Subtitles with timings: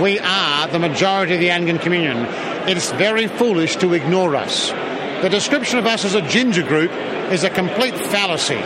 [0.00, 2.26] we are the majority of the Anglican Communion,
[2.68, 4.70] it's very foolish to ignore us.
[5.22, 6.90] The description of us as a ginger group
[7.32, 8.60] is a complete fallacy.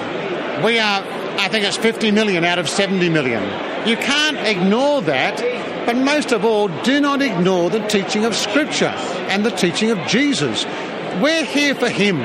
[0.64, 1.02] We are,
[1.38, 3.42] I think it's 50 million out of 70 million.
[3.88, 5.40] You can't ignore that,
[5.86, 8.94] but most of all, do not ignore the teaching of Scripture
[9.28, 10.64] and the teaching of Jesus.
[11.20, 12.18] We're here for Him.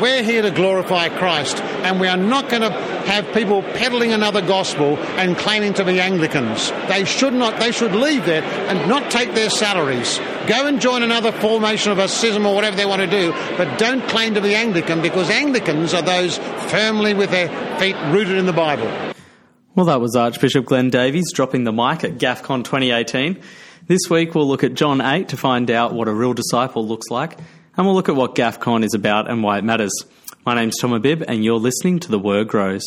[0.00, 4.42] We're here to glorify Christ, and we are not going to have people peddling another
[4.42, 6.70] gospel and claiming to be Anglicans.
[6.88, 7.58] They should not.
[7.58, 10.18] They should leave there and not take their salaries.
[10.46, 13.78] Go and join another formation of a schism or whatever they want to do, but
[13.78, 16.36] don't claim to be Anglican because Anglicans are those
[16.70, 17.48] firmly with their
[17.78, 18.90] feet rooted in the Bible.
[19.74, 23.40] Well, that was Archbishop Glenn Davies dropping the mic at GAFCON 2018.
[23.86, 27.10] This week we'll look at John 8 to find out what a real disciple looks
[27.10, 27.38] like
[27.76, 29.92] and we'll look at what GAFCON is about and why it matters.
[30.46, 32.84] My name's Tom Abib, and you're listening to The Word Grows.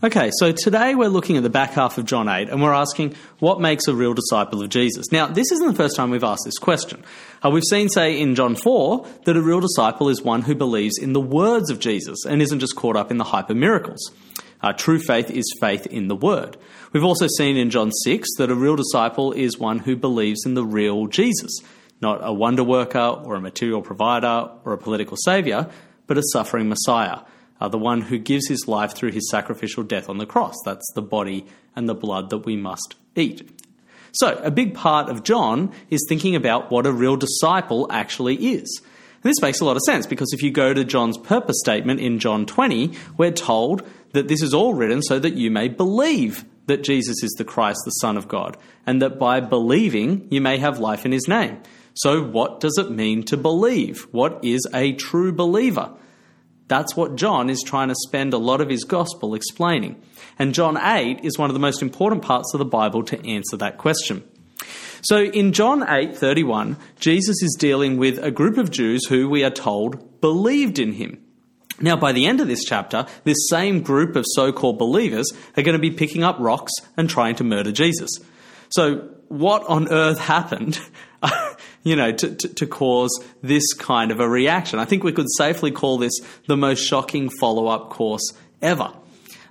[0.00, 3.16] Okay, so today we're looking at the back half of John 8 and we're asking
[3.40, 5.10] what makes a real disciple of Jesus.
[5.10, 7.02] Now, this isn't the first time we've asked this question.
[7.44, 10.98] Uh, we've seen, say, in John 4, that a real disciple is one who believes
[10.98, 14.12] in the words of Jesus and isn't just caught up in the hyper miracles.
[14.60, 16.56] Uh, true faith is faith in the word.
[16.92, 20.54] We've also seen in John 6 that a real disciple is one who believes in
[20.54, 21.58] the real Jesus,
[22.00, 25.68] not a wonder worker or a material provider or a political saviour,
[26.06, 27.22] but a suffering Messiah
[27.60, 30.54] uh, the one who gives his life through his sacrificial death on the cross.
[30.64, 33.50] That's the body and the blood that we must eat.
[34.12, 38.80] So, a big part of John is thinking about what a real disciple actually is.
[39.22, 42.00] And this makes a lot of sense because if you go to John's purpose statement
[42.00, 46.44] in John 20, we're told that this is all written so that you may believe
[46.66, 50.58] that Jesus is the Christ, the Son of God, and that by believing you may
[50.58, 51.60] have life in his name.
[51.94, 54.06] So, what does it mean to believe?
[54.12, 55.90] What is a true believer?
[56.68, 60.00] That's what John is trying to spend a lot of his gospel explaining.
[60.38, 63.56] And John 8 is one of the most important parts of the Bible to answer
[63.56, 64.22] that question.
[65.02, 69.50] So in John 8:31, Jesus is dealing with a group of Jews who we are
[69.50, 71.18] told believed in him.
[71.80, 75.62] Now, by the end of this chapter, this same group of so called believers are
[75.62, 78.10] going to be picking up rocks and trying to murder Jesus.
[78.70, 80.80] So, what on earth happened
[81.82, 83.10] you know, to, to, to, cause
[83.42, 84.78] this kind of a reaction.
[84.78, 88.92] I think we could safely call this the most shocking follow up course ever.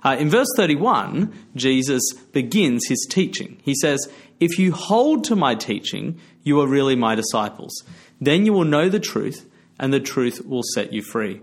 [0.04, 2.02] Uh, in verse 31, Jesus
[2.32, 3.58] begins his teaching.
[3.62, 7.82] He says, If you hold to my teaching, you are really my disciples.
[8.20, 11.40] Then you will know the truth, and the truth will set you free.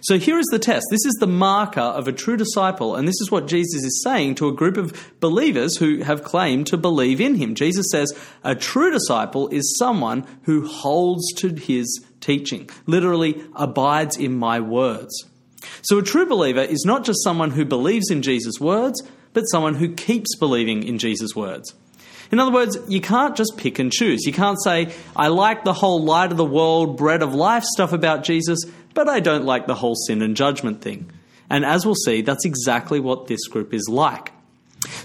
[0.00, 0.86] So here is the test.
[0.90, 4.36] This is the marker of a true disciple, and this is what Jesus is saying
[4.36, 7.54] to a group of believers who have claimed to believe in him.
[7.54, 8.12] Jesus says,
[8.42, 15.14] A true disciple is someone who holds to his teaching, literally abides in my words.
[15.82, 19.02] So a true believer is not just someone who believes in Jesus' words,
[19.32, 21.74] but someone who keeps believing in Jesus' words.
[22.34, 24.26] In other words, you can't just pick and choose.
[24.26, 27.92] You can't say, I like the whole light of the world, bread of life stuff
[27.92, 28.58] about Jesus,
[28.92, 31.12] but I don't like the whole sin and judgment thing.
[31.48, 34.32] And as we'll see, that's exactly what this group is like.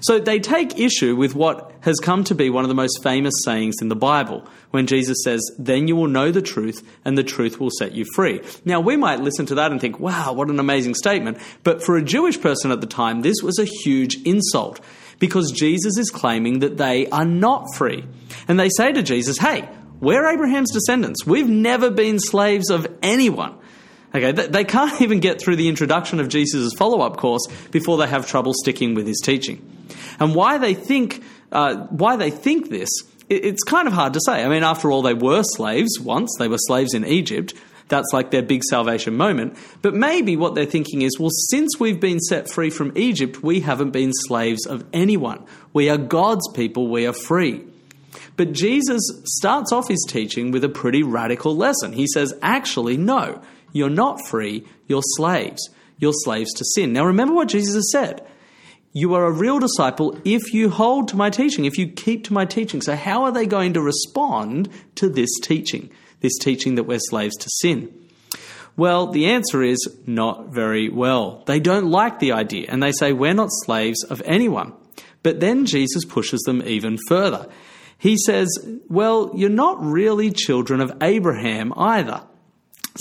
[0.01, 3.35] So they take issue with what has come to be one of the most famous
[3.43, 7.23] sayings in the Bible, when Jesus says, Then you will know the truth, and the
[7.23, 8.41] truth will set you free.
[8.65, 11.37] Now, we might listen to that and think, Wow, what an amazing statement.
[11.63, 14.81] But for a Jewish person at the time, this was a huge insult
[15.19, 18.05] because Jesus is claiming that they are not free.
[18.47, 19.67] And they say to Jesus, Hey,
[19.99, 21.25] we're Abraham's descendants.
[21.25, 23.55] We've never been slaves of anyone.
[24.15, 28.07] Okay, they can't even get through the introduction of Jesus' follow up course before they
[28.07, 29.65] have trouble sticking with his teaching.
[30.19, 32.89] And why they think, uh, why they think this,
[33.29, 34.43] it's kind of hard to say.
[34.43, 37.53] I mean, after all, they were slaves once, they were slaves in Egypt.
[37.89, 39.57] That's like their big salvation moment.
[39.81, 43.59] But maybe what they're thinking is, well, since we've been set free from Egypt, we
[43.59, 45.43] haven't been slaves of anyone.
[45.73, 47.65] We are God's people, we are free.
[48.37, 51.91] But Jesus starts off his teaching with a pretty radical lesson.
[51.91, 53.41] He says, actually, no,
[53.73, 55.69] you're not free, you're slaves.
[55.97, 56.93] You're slaves to sin.
[56.93, 58.25] Now remember what Jesus said.
[58.93, 62.33] You are a real disciple if you hold to my teaching, if you keep to
[62.33, 62.81] my teaching.
[62.81, 65.91] So, how are they going to respond to this teaching?
[66.21, 67.93] This teaching that we're slaves to sin?
[68.75, 71.43] Well, the answer is not very well.
[71.47, 74.73] They don't like the idea and they say, We're not slaves of anyone.
[75.21, 77.49] But then Jesus pushes them even further.
[77.97, 78.47] He says,
[78.87, 82.21] Well, you're not really children of Abraham either.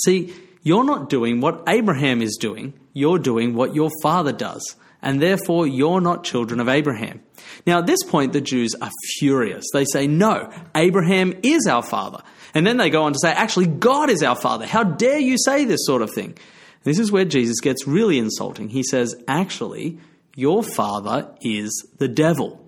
[0.05, 4.77] See, you're not doing what Abraham is doing, you're doing what your father does.
[5.01, 7.21] and therefore you're not children of Abraham.
[7.67, 9.65] Now, at this point, the Jews are furious.
[9.73, 12.23] They say, No, Abraham is our father.
[12.55, 14.67] And then they go on to say, Actually, God is our father.
[14.67, 16.37] How dare you say this sort of thing?
[16.85, 18.69] This is where Jesus gets really insulting.
[18.69, 19.99] He says, Actually,
[20.35, 22.65] your father is the devil.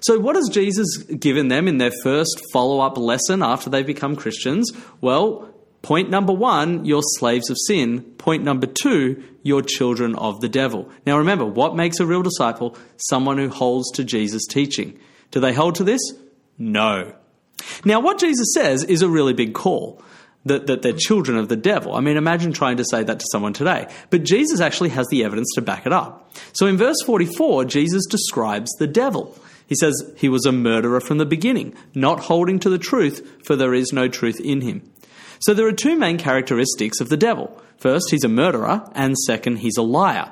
[0.00, 4.16] So, what has Jesus given them in their first follow up lesson after they've become
[4.16, 4.70] Christians?
[5.00, 5.52] Well,
[5.82, 8.02] point number one, you're slaves of sin.
[8.18, 10.90] Point number two, you're children of the devil.
[11.06, 12.76] Now, remember, what makes a real disciple?
[12.96, 14.98] Someone who holds to Jesus' teaching.
[15.30, 16.00] Do they hold to this?
[16.58, 17.14] No.
[17.84, 20.02] Now, what Jesus says is a really big call.
[20.44, 21.96] That, that they're children of the devil.
[21.96, 23.92] I mean, imagine trying to say that to someone today.
[24.10, 26.32] But Jesus actually has the evidence to back it up.
[26.52, 29.36] So in verse 44, Jesus describes the devil.
[29.66, 33.56] He says he was a murderer from the beginning, not holding to the truth, for
[33.56, 34.88] there is no truth in him.
[35.40, 37.60] So there are two main characteristics of the devil.
[37.78, 40.30] First, he's a murderer, and second, he's a liar.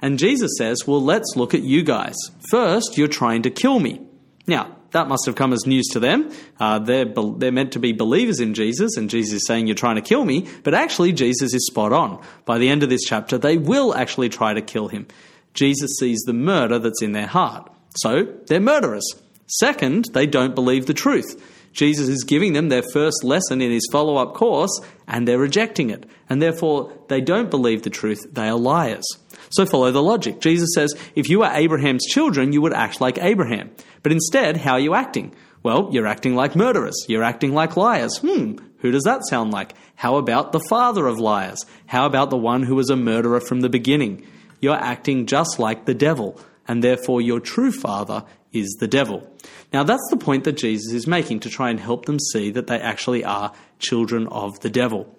[0.00, 2.14] And Jesus says, Well, let's look at you guys.
[2.50, 4.06] First, you're trying to kill me.
[4.46, 6.30] Now, that must have come as news to them.
[6.58, 9.76] Uh, they're, be- they're meant to be believers in Jesus, and Jesus is saying, You're
[9.76, 10.48] trying to kill me.
[10.62, 12.22] But actually, Jesus is spot on.
[12.44, 15.06] By the end of this chapter, they will actually try to kill him.
[15.52, 17.70] Jesus sees the murder that's in their heart.
[17.96, 19.06] So they're murderers.
[19.46, 21.42] Second, they don't believe the truth.
[21.72, 25.90] Jesus is giving them their first lesson in his follow up course, and they're rejecting
[25.90, 26.06] it.
[26.30, 28.24] And therefore, they don't believe the truth.
[28.32, 29.04] They are liars.
[29.50, 30.40] So follow the logic.
[30.40, 33.70] Jesus says, if you are Abraham's children, you would act like Abraham.
[34.04, 35.34] But instead, how are you acting?
[35.64, 37.06] Well, you're acting like murderers.
[37.08, 38.18] You're acting like liars.
[38.18, 39.74] Hmm, who does that sound like?
[39.96, 41.64] How about the father of liars?
[41.86, 44.26] How about the one who was a murderer from the beginning?
[44.60, 49.26] You're acting just like the devil and therefore your true father is the devil.
[49.72, 52.66] Now, that's the point that Jesus is making to try and help them see that
[52.66, 55.18] they actually are children of the devil.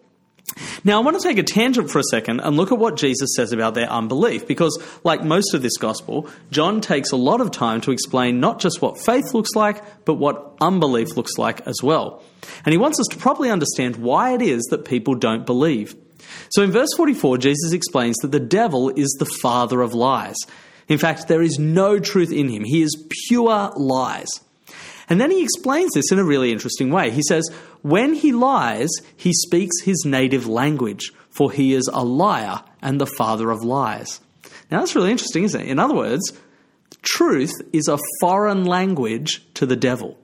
[0.83, 3.35] Now, I want to take a tangent for a second and look at what Jesus
[3.35, 7.51] says about their unbelief, because, like most of this gospel, John takes a lot of
[7.51, 11.81] time to explain not just what faith looks like, but what unbelief looks like as
[11.81, 12.21] well.
[12.63, 15.95] And he wants us to properly understand why it is that people don't believe.
[16.49, 20.37] So, in verse 44, Jesus explains that the devil is the father of lies.
[20.87, 22.63] In fact, there is no truth in him.
[22.63, 24.29] He is pure lies.
[25.09, 27.11] And then he explains this in a really interesting way.
[27.11, 27.49] He says,
[27.81, 33.05] When he lies, he speaks his native language, for he is a liar and the
[33.05, 34.19] father of lies.
[34.71, 35.67] Now, that's really interesting, isn't it?
[35.67, 36.33] In other words,
[37.01, 40.17] truth is a foreign language to the devil.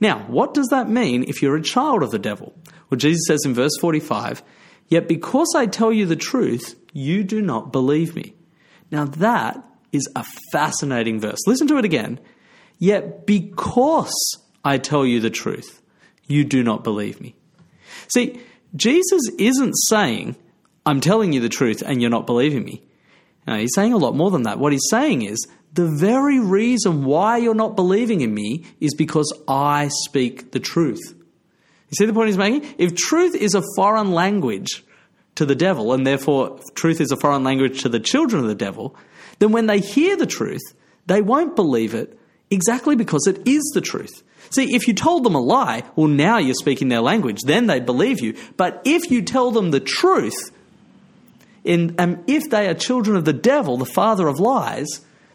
[0.00, 2.54] Now, what does that mean if you're a child of the devil?
[2.88, 4.42] Well, Jesus says in verse 45,
[4.88, 8.34] Yet because I tell you the truth, you do not believe me.
[8.90, 9.62] Now, that
[9.92, 11.38] is a fascinating verse.
[11.46, 12.20] Listen to it again.
[12.82, 14.12] Yet, because
[14.64, 15.80] I tell you the truth,
[16.26, 17.36] you do not believe me.
[18.08, 18.40] See,
[18.74, 20.34] Jesus isn't saying,
[20.84, 22.82] I'm telling you the truth and you're not believing me.
[23.46, 24.58] No, he's saying a lot more than that.
[24.58, 29.32] What he's saying is, the very reason why you're not believing in me is because
[29.46, 31.14] I speak the truth.
[31.88, 32.74] You see the point he's making?
[32.78, 34.84] If truth is a foreign language,
[35.36, 38.56] to the devil, and therefore truth is a foreign language to the children of the
[38.56, 38.96] devil,
[39.38, 40.74] then when they hear the truth,
[41.06, 42.18] they won't believe it
[42.52, 44.22] exactly because it is the truth.
[44.50, 47.86] See, if you told them a lie, well, now you're speaking their language, then they'd
[47.86, 48.36] believe you.
[48.56, 50.50] But if you tell them the truth,
[51.64, 54.88] in, um, if they are children of the devil, the father of lies,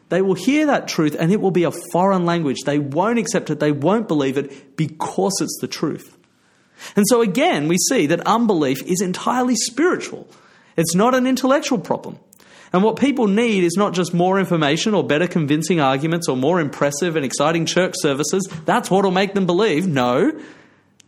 [0.10, 2.58] they will hear that truth and it will be a foreign language.
[2.66, 6.16] They won't accept it, they won't believe it because it's the truth.
[6.96, 10.28] And so again, we see that unbelief is entirely spiritual.
[10.76, 12.20] It's not an intellectual problem.
[12.74, 16.60] And what people need is not just more information or better convincing arguments or more
[16.60, 18.48] impressive and exciting church services.
[18.66, 19.88] That's what will make them believe.
[19.88, 20.32] No.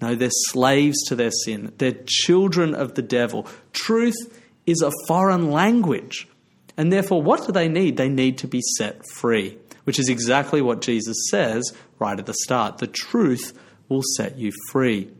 [0.02, 1.74] No, they're slaves to their sin.
[1.78, 3.48] They're children of the devil.
[3.74, 6.28] Truth is a foreign language.
[6.78, 7.98] And therefore, what do they need?
[7.98, 12.34] They need to be set free, which is exactly what Jesus says right at the
[12.34, 12.78] start.
[12.78, 13.52] The truth
[13.90, 15.12] will set you free.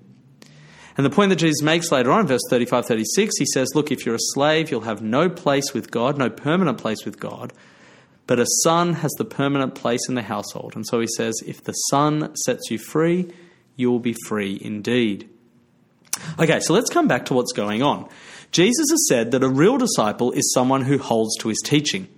[1.00, 4.06] And the point that Jesus makes later on, verse 35 36, he says, Look, if
[4.06, 7.54] you're a slave, you'll have no place with God, no permanent place with God.
[8.28, 10.76] But a son has the permanent place in the household.
[10.76, 13.32] And so he says, If the son sets you free,
[13.78, 15.30] you will be free indeed.
[16.38, 18.10] Okay, so let's come back to what's going on.
[18.52, 22.10] Jesus has said that a real disciple is someone who holds to his teaching.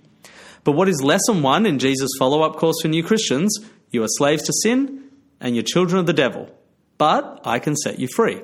[0.64, 3.60] But what is lesson one in Jesus' follow up course for new Christians?
[3.92, 5.04] You are slaves to sin
[5.40, 6.50] and you're children of the devil.
[6.98, 8.42] But I can set you free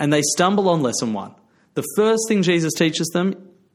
[0.00, 1.34] and they stumble on lesson one.
[1.74, 3.34] The first thing Jesus teaches them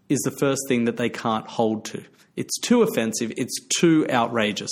[0.10, 2.04] is the first thing that they can't hold to.
[2.36, 4.72] It's too offensive, it's too outrageous.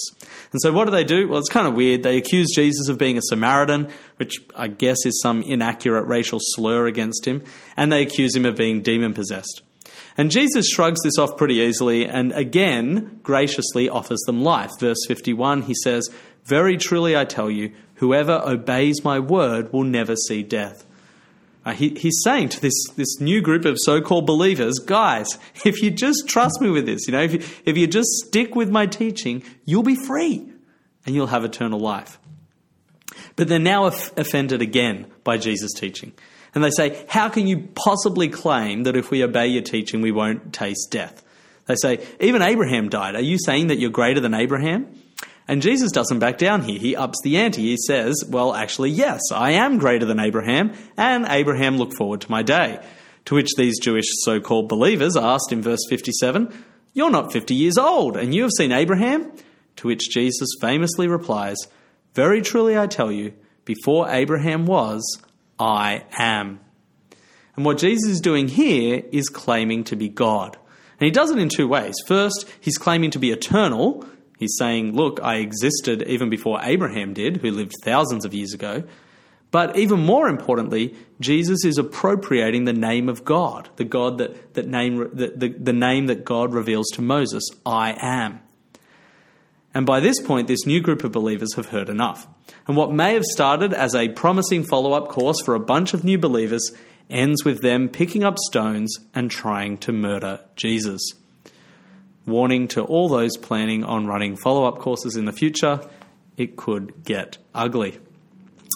[0.51, 1.29] And so, what do they do?
[1.29, 2.03] Well, it's kind of weird.
[2.03, 6.88] They accuse Jesus of being a Samaritan, which I guess is some inaccurate racial slur
[6.88, 7.41] against him,
[7.77, 9.62] and they accuse him of being demon possessed.
[10.17, 14.69] And Jesus shrugs this off pretty easily and again graciously offers them life.
[14.79, 16.07] Verse 51, he says,
[16.43, 20.86] Very truly I tell you, whoever obeys my word will never see death.
[21.65, 25.82] Uh, he, he's saying to this, this new group of so called believers, guys, if
[25.82, 28.70] you just trust me with this, you know, if you, if you just stick with
[28.70, 30.50] my teaching, you'll be free
[31.05, 32.20] and you'll have eternal life.
[33.36, 36.13] But they're now offended again by Jesus' teaching.
[36.55, 40.12] And they say, How can you possibly claim that if we obey your teaching, we
[40.12, 41.24] won't taste death?
[41.65, 43.15] They say, Even Abraham died.
[43.15, 44.88] Are you saying that you're greater than Abraham?
[45.48, 46.80] And Jesus doesn't back down here.
[46.80, 47.62] He ups the ante.
[47.62, 52.32] He says, Well, actually, yes, I am greater than Abraham, and Abraham looked forward to
[52.32, 52.80] my day.
[53.26, 56.54] To which these Jewish so called believers asked in verse 57,
[56.94, 59.32] You're not 50 years old, and you have seen Abraham?
[59.78, 61.58] To which Jesus famously replies,
[62.14, 63.34] Very truly I tell you,
[63.66, 65.22] before Abraham was,
[65.60, 66.60] I am.
[67.56, 70.58] And what Jesus is doing here is claiming to be God.
[71.00, 71.96] And he does it in two ways.
[72.08, 74.06] First, he's claiming to be eternal.
[74.44, 78.84] He's saying, Look, I existed even before Abraham did, who lived thousands of years ago.
[79.52, 84.68] But even more importantly, Jesus is appropriating the name of God, the God that, that
[84.68, 88.42] name the, the, the name that God reveals to Moses, I am.
[89.74, 92.28] And by this point, this new group of believers have heard enough.
[92.68, 96.04] And what may have started as a promising follow up course for a bunch of
[96.04, 96.72] new believers
[97.10, 101.02] ends with them picking up stones and trying to murder Jesus.
[102.25, 105.82] Warning to all those planning on running follow up courses in the future,
[106.38, 108.00] it could get ugly.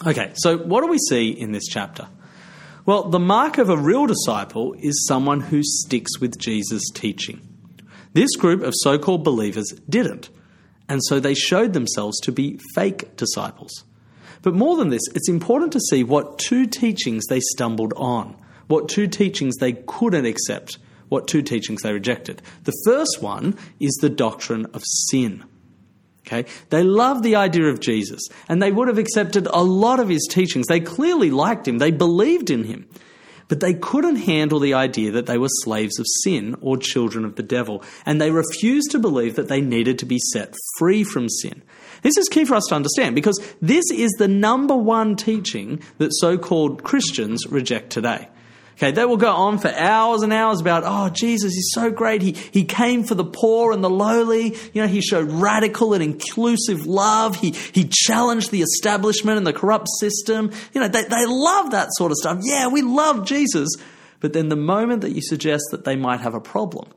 [0.05, 2.07] Okay, so what do we see in this chapter?
[2.85, 7.41] Well, the mark of a real disciple is someone who sticks with Jesus' teaching.
[8.13, 10.29] This group of so called believers didn't
[10.89, 13.83] and so they showed themselves to be fake disciples.
[14.41, 18.35] But more than this, it's important to see what two teachings they stumbled on,
[18.67, 20.77] what two teachings they couldn't accept,
[21.09, 22.41] what two teachings they rejected.
[22.63, 25.43] The first one is the doctrine of sin.
[26.25, 26.49] Okay?
[26.69, 30.27] They loved the idea of Jesus, and they would have accepted a lot of his
[30.29, 30.67] teachings.
[30.67, 32.87] They clearly liked him, they believed in him.
[33.47, 37.37] But they couldn't handle the idea that they were slaves of sin or children of
[37.37, 41.29] the devil, and they refused to believe that they needed to be set free from
[41.29, 41.63] sin.
[42.01, 46.11] This is key for us to understand because this is the number one teaching that
[46.13, 48.27] so called Christians reject today.
[48.77, 52.21] Okay, they will go on for hours and hours about, oh, Jesus, he's so great.
[52.21, 54.55] He, he came for the poor and the lowly.
[54.71, 57.37] You know, he showed radical and inclusive love.
[57.37, 60.51] He, he challenged the establishment and the corrupt system.
[60.75, 62.37] You know, they, they love that sort of stuff.
[62.43, 63.69] Yeah, we love Jesus.
[64.19, 66.91] But then the moment that you suggest that they might have a problem,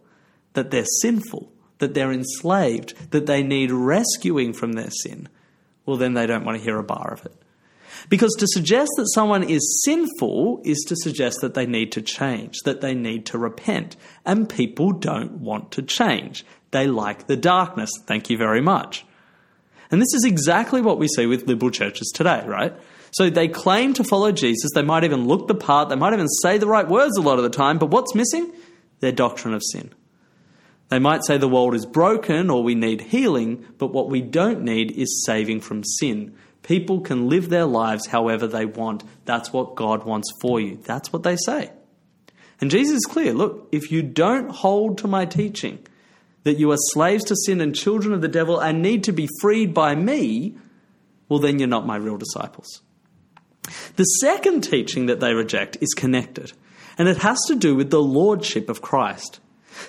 [0.52, 5.30] that they're sinful, that they're enslaved, that they need rescuing from their sin,
[5.86, 7.34] well, then they don't want to hear a bar of it.
[8.10, 12.58] Because to suggest that someone is sinful is to suggest that they need to change,
[12.64, 13.96] that they need to repent.
[14.26, 16.44] And people don't want to change.
[16.72, 17.90] They like the darkness.
[18.06, 19.06] Thank you very much.
[19.92, 22.74] And this is exactly what we see with liberal churches today, right?
[23.12, 24.70] So they claim to follow Jesus.
[24.74, 25.88] They might even look the part.
[25.88, 27.78] They might even say the right words a lot of the time.
[27.78, 28.52] But what's missing?
[28.98, 29.94] Their doctrine of sin.
[30.88, 34.62] They might say the world is broken or we need healing, but what we don't
[34.62, 36.36] need is saving from sin.
[36.62, 39.02] People can live their lives however they want.
[39.24, 40.78] That's what God wants for you.
[40.84, 41.70] That's what they say.
[42.60, 45.86] And Jesus is clear look, if you don't hold to my teaching,
[46.44, 49.28] that you are slaves to sin and children of the devil and need to be
[49.40, 50.56] freed by me,
[51.28, 52.82] well, then you're not my real disciples.
[53.96, 56.52] The second teaching that they reject is connected,
[56.98, 59.38] and it has to do with the lordship of Christ.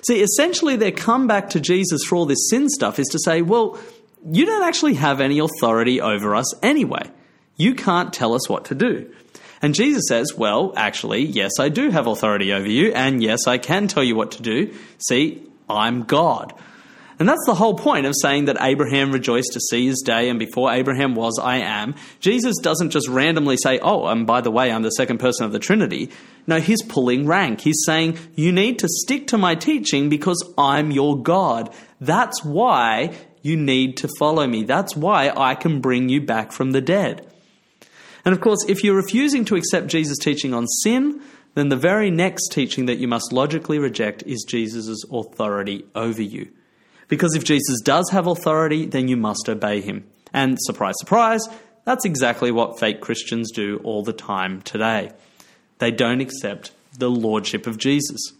[0.06, 3.78] See, essentially, their comeback to Jesus for all this sin stuff is to say, well,
[4.30, 7.10] you don't actually have any authority over us anyway.
[7.56, 9.12] You can't tell us what to do.
[9.60, 13.58] And Jesus says, Well, actually, yes, I do have authority over you, and yes, I
[13.58, 14.74] can tell you what to do.
[14.98, 16.52] See, I'm God.
[17.18, 20.40] And that's the whole point of saying that Abraham rejoiced to see his day, and
[20.40, 21.94] before Abraham was, I am.
[22.18, 25.52] Jesus doesn't just randomly say, Oh, and by the way, I'm the second person of
[25.52, 26.10] the Trinity.
[26.48, 27.60] No, he's pulling rank.
[27.60, 31.72] He's saying, You need to stick to my teaching because I'm your God.
[32.00, 34.62] That's why you need to follow me.
[34.64, 37.26] That's why I can bring you back from the dead.
[38.24, 41.20] And of course, if you're refusing to accept Jesus' teaching on sin,
[41.54, 46.48] then the very next teaching that you must logically reject is Jesus' authority over you.
[47.08, 50.06] Because if Jesus does have authority, then you must obey him.
[50.32, 51.46] And surprise, surprise,
[51.84, 55.10] that's exactly what fake Christians do all the time today.
[55.78, 58.32] They don't accept the lordship of Jesus.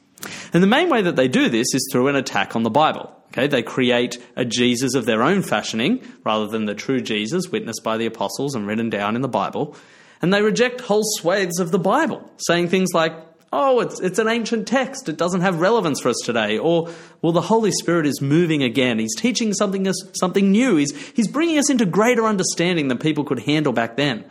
[0.52, 3.14] And the main way that they do this is through an attack on the Bible.
[3.29, 7.83] Okay, they create a Jesus of their own fashioning rather than the true Jesus witnessed
[7.83, 9.75] by the apostles and written down in the Bible.
[10.21, 13.14] And they reject whole swathes of the Bible, saying things like,
[13.55, 15.11] Oh, it's, it's an ancient text.
[15.11, 16.57] It doesn't have relevance for us today.
[16.57, 16.88] Or,
[17.21, 18.99] well, the Holy Spirit is moving again.
[18.99, 20.76] He's teaching something, something new.
[20.76, 24.25] He's, he's bringing us into greater understanding than people could handle back then.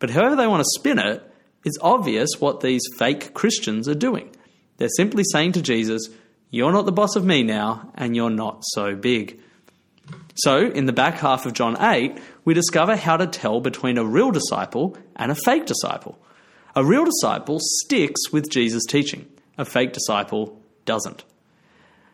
[0.00, 1.22] But however they want to spin it,
[1.64, 4.34] it's obvious what these fake Christians are doing.
[4.78, 6.08] They're simply saying to Jesus,
[6.50, 9.40] You're not the boss of me now, and you're not so big.
[10.34, 14.04] So, in the back half of John 8, we discover how to tell between a
[14.04, 16.18] real disciple and a fake disciple.
[16.76, 19.26] A real disciple sticks with Jesus' teaching,
[19.58, 21.24] a fake disciple doesn't.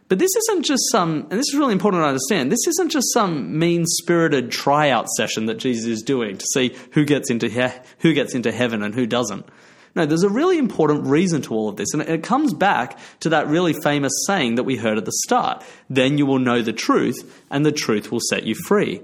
[0.09, 3.13] But this isn't just some, and this is really important to understand, this isn't just
[3.13, 7.79] some mean spirited tryout session that Jesus is doing to see who gets, into he-
[7.99, 9.47] who gets into heaven and who doesn't.
[9.95, 13.29] No, there's a really important reason to all of this, and it comes back to
[13.29, 16.73] that really famous saying that we heard at the start then you will know the
[16.73, 19.01] truth, and the truth will set you free.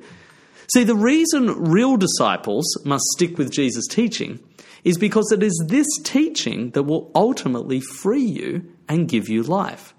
[0.73, 4.41] See, the reason real disciples must stick with Jesus' teaching
[4.85, 9.95] is because it is this teaching that will ultimately free you and give you life.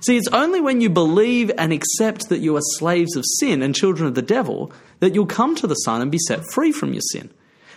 [0.00, 3.74] See, it's only when you believe and accept that you are slaves of sin and
[3.74, 6.92] children of the devil that you'll come to the Son and be set free from
[6.92, 7.30] your sin.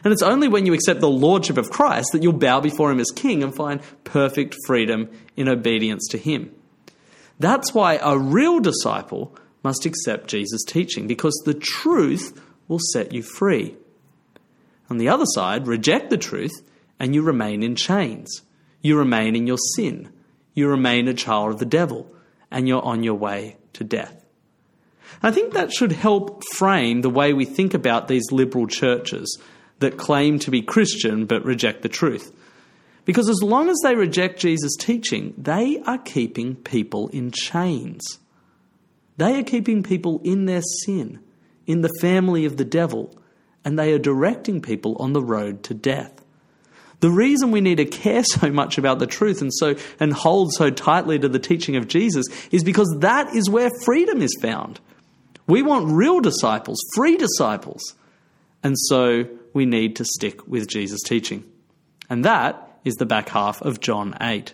[0.03, 2.99] And it's only when you accept the Lordship of Christ that you'll bow before Him
[2.99, 6.53] as King and find perfect freedom in obedience to Him.
[7.39, 13.21] That's why a real disciple must accept Jesus' teaching, because the truth will set you
[13.21, 13.75] free.
[14.89, 16.63] On the other side, reject the truth
[16.99, 18.41] and you remain in chains.
[18.81, 20.11] You remain in your sin.
[20.53, 22.13] You remain a child of the devil
[22.49, 24.25] and you're on your way to death.
[25.23, 29.39] I think that should help frame the way we think about these liberal churches
[29.81, 32.33] that claim to be Christian but reject the truth.
[33.05, 38.19] Because as long as they reject Jesus' teaching, they are keeping people in chains.
[39.17, 41.19] They are keeping people in their sin,
[41.65, 43.15] in the family of the devil,
[43.65, 46.23] and they are directing people on the road to death.
[47.01, 50.53] The reason we need to care so much about the truth and so and hold
[50.53, 54.79] so tightly to the teaching of Jesus is because that is where freedom is found.
[55.47, 57.81] We want real disciples, free disciples.
[58.63, 61.43] And so we need to stick with Jesus' teaching.
[62.09, 64.53] And that is the back half of John 8.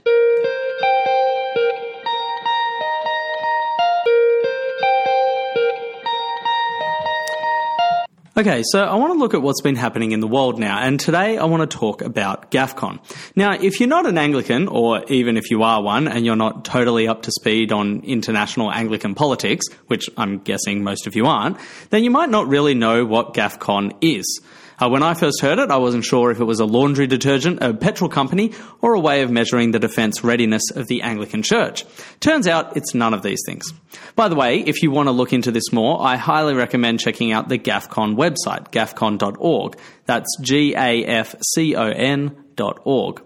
[8.38, 11.00] Okay, so I want to look at what's been happening in the world now, and
[11.00, 13.00] today I want to talk about GAFCON.
[13.36, 16.64] Now, if you're not an Anglican, or even if you are one and you're not
[16.64, 21.58] totally up to speed on international Anglican politics, which I'm guessing most of you aren't,
[21.90, 24.40] then you might not really know what GAFCON is.
[24.80, 27.64] Uh, when I first heard it, I wasn't sure if it was a laundry detergent,
[27.64, 31.84] a petrol company, or a way of measuring the defence readiness of the Anglican Church.
[32.20, 33.74] Turns out it's none of these things.
[34.16, 37.32] By the way, if you want to look into this more, I highly recommend checking
[37.32, 39.78] out the GAFCON website, gafcon.org.
[40.06, 43.24] That's G A F C O N dot org.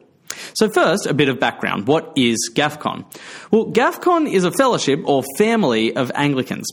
[0.53, 1.87] So first, a bit of background.
[1.87, 3.05] What is GAFCON?
[3.51, 6.67] Well, GAFCON is a fellowship or family of Anglicans.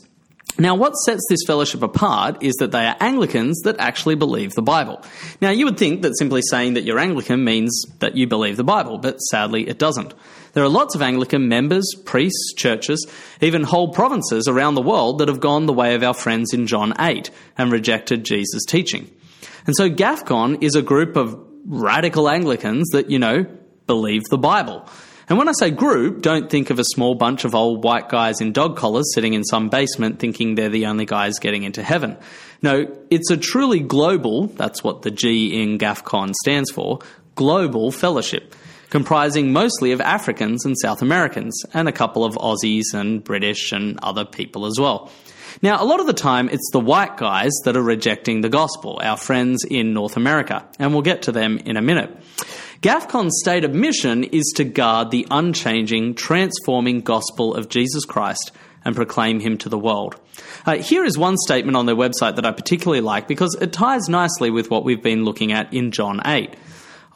[0.57, 4.61] Now, what sets this fellowship apart is that they are Anglicans that actually believe the
[4.61, 5.01] Bible.
[5.41, 8.63] Now, you would think that simply saying that you're Anglican means that you believe the
[8.63, 10.13] Bible, but sadly it doesn't.
[10.53, 13.07] There are lots of Anglican members, priests, churches,
[13.39, 16.67] even whole provinces around the world that have gone the way of our friends in
[16.67, 19.09] John 8 and rejected Jesus' teaching.
[19.65, 23.45] And so GAFCON is a group of radical Anglicans that, you know,
[23.87, 24.87] believe the Bible.
[25.29, 28.41] And when I say group, don't think of a small bunch of old white guys
[28.41, 32.17] in dog collars sitting in some basement thinking they're the only guys getting into heaven.
[32.63, 36.99] No, it's a truly global, that's what the G in GAFCON stands for,
[37.35, 38.55] global fellowship,
[38.89, 43.99] comprising mostly of Africans and South Americans, and a couple of Aussies and British and
[44.01, 45.11] other people as well.
[45.61, 48.99] Now, a lot of the time, it's the white guys that are rejecting the gospel,
[49.03, 52.15] our friends in North America, and we'll get to them in a minute.
[52.81, 58.53] GAFCON's stated mission is to guard the unchanging, transforming gospel of Jesus Christ
[58.85, 60.15] and proclaim him to the world.
[60.65, 64.07] Uh, here is one statement on their website that I particularly like because it ties
[64.07, 66.55] nicely with what we've been looking at in John 8.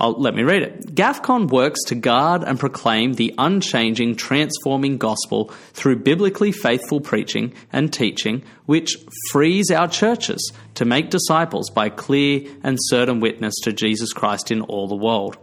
[0.02, 0.96] I'll, let me read it.
[0.96, 7.94] GAFCON works to guard and proclaim the unchanging, transforming gospel through biblically faithful preaching and
[7.94, 8.98] teaching, which
[9.32, 14.60] frees our churches to make disciples by clear and certain witness to Jesus Christ in
[14.60, 15.38] all the world.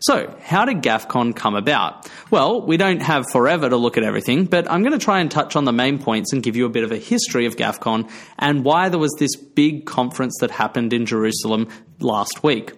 [0.00, 2.10] So, how did GAFCON come about?
[2.30, 5.30] Well, we don't have forever to look at everything, but I'm going to try and
[5.30, 8.10] touch on the main points and give you a bit of a history of GAFCON
[8.38, 11.68] and why there was this big conference that happened in Jerusalem
[12.00, 12.72] last week.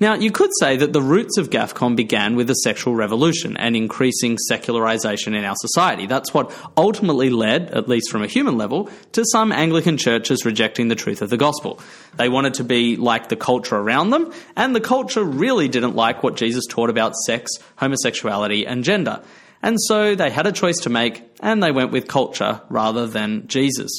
[0.00, 3.76] Now, you could say that the roots of GAFCON began with the sexual revolution and
[3.76, 6.06] increasing secularization in our society.
[6.06, 10.88] That's what ultimately led, at least from a human level, to some Anglican churches rejecting
[10.88, 11.80] the truth of the gospel.
[12.16, 16.22] They wanted to be like the culture around them, and the culture really didn't like
[16.22, 19.22] what Jesus taught about sex, homosexuality, and gender.
[19.62, 23.46] And so they had a choice to make, and they went with culture rather than
[23.46, 23.90] Jesus.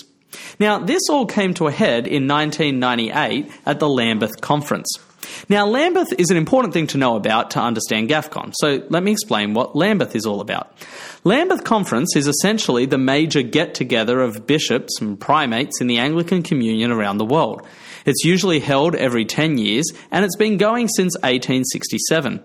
[0.60, 5.00] Now, this all came to a head in 1998 at the Lambeth Conference.
[5.50, 9.12] Now, Lambeth is an important thing to know about to understand GAFCON, so let me
[9.12, 10.74] explain what Lambeth is all about.
[11.24, 16.44] Lambeth Conference is essentially the major get together of bishops and primates in the Anglican
[16.44, 17.66] Communion around the world.
[18.06, 22.44] It's usually held every 10 years, and it's been going since 1867.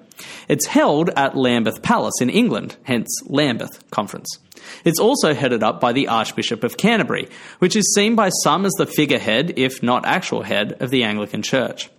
[0.48, 4.38] It's held at Lambeth Palace in England, hence Lambeth Conference.
[4.84, 8.72] It's also headed up by the Archbishop of Canterbury, which is seen by some as
[8.72, 11.90] the figurehead, if not actual head, of the Anglican Church.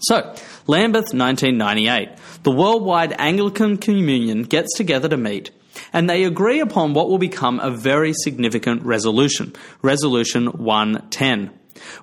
[0.00, 0.34] So,
[0.66, 2.10] Lambeth 1998.
[2.42, 5.50] The worldwide Anglican Communion gets together to meet
[5.92, 11.50] and they agree upon what will become a very significant resolution, Resolution 110,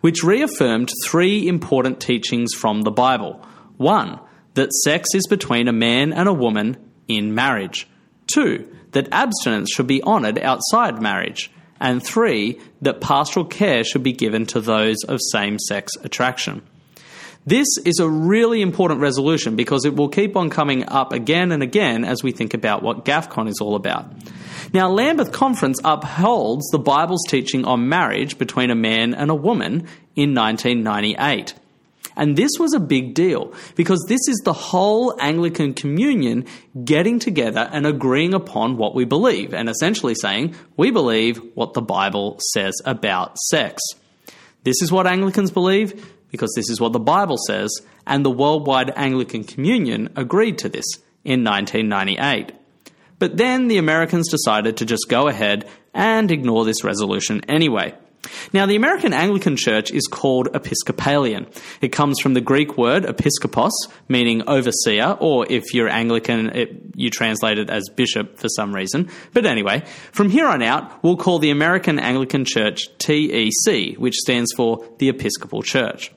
[0.02, 3.46] which reaffirmed three important teachings from the Bible.
[3.78, 4.20] One,
[4.54, 6.78] that sex is between a man and a woman
[7.08, 7.88] in marriage.
[8.28, 11.52] Two, that abstinence should be honoured outside marriage.
[11.80, 16.62] And three, that pastoral care should be given to those of same sex attraction.
[17.48, 21.62] This is a really important resolution because it will keep on coming up again and
[21.62, 24.12] again as we think about what GAFCON is all about.
[24.74, 29.88] Now, Lambeth Conference upholds the Bible's teaching on marriage between a man and a woman
[30.16, 31.54] in 1998.
[32.18, 36.46] And this was a big deal because this is the whole Anglican communion
[36.84, 41.82] getting together and agreeing upon what we believe and essentially saying, we believe what the
[41.82, 43.84] Bible says about sex.
[44.64, 47.72] This is what Anglicans believe because this is what the Bible says,
[48.06, 50.86] and the Worldwide Anglican Communion agreed to this
[51.24, 52.52] in 1998.
[53.18, 57.96] But then the Americans decided to just go ahead and ignore this resolution anyway.
[58.54, 61.48] Now, the American Anglican Church is called Episcopalian.
[61.82, 63.72] It comes from the Greek word episkopos,
[64.08, 69.10] meaning overseer, or if you're Anglican, it, you translate it as bishop for some reason.
[69.34, 74.52] But anyway, from here on out, we'll call the American Anglican Church TEC, which stands
[74.56, 76.12] for the Episcopal Church.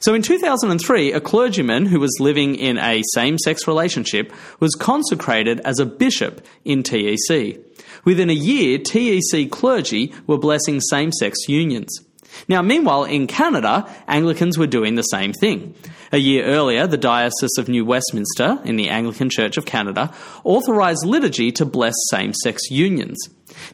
[0.00, 5.60] So in 2003, a clergyman who was living in a same sex relationship was consecrated
[5.64, 7.58] as a bishop in TEC.
[8.04, 12.00] Within a year, TEC clergy were blessing same sex unions.
[12.48, 15.74] Now, meanwhile, in Canada, Anglicans were doing the same thing.
[16.12, 20.12] A year earlier, the Diocese of New Westminster, in the Anglican Church of Canada,
[20.44, 23.16] authorised liturgy to bless same sex unions.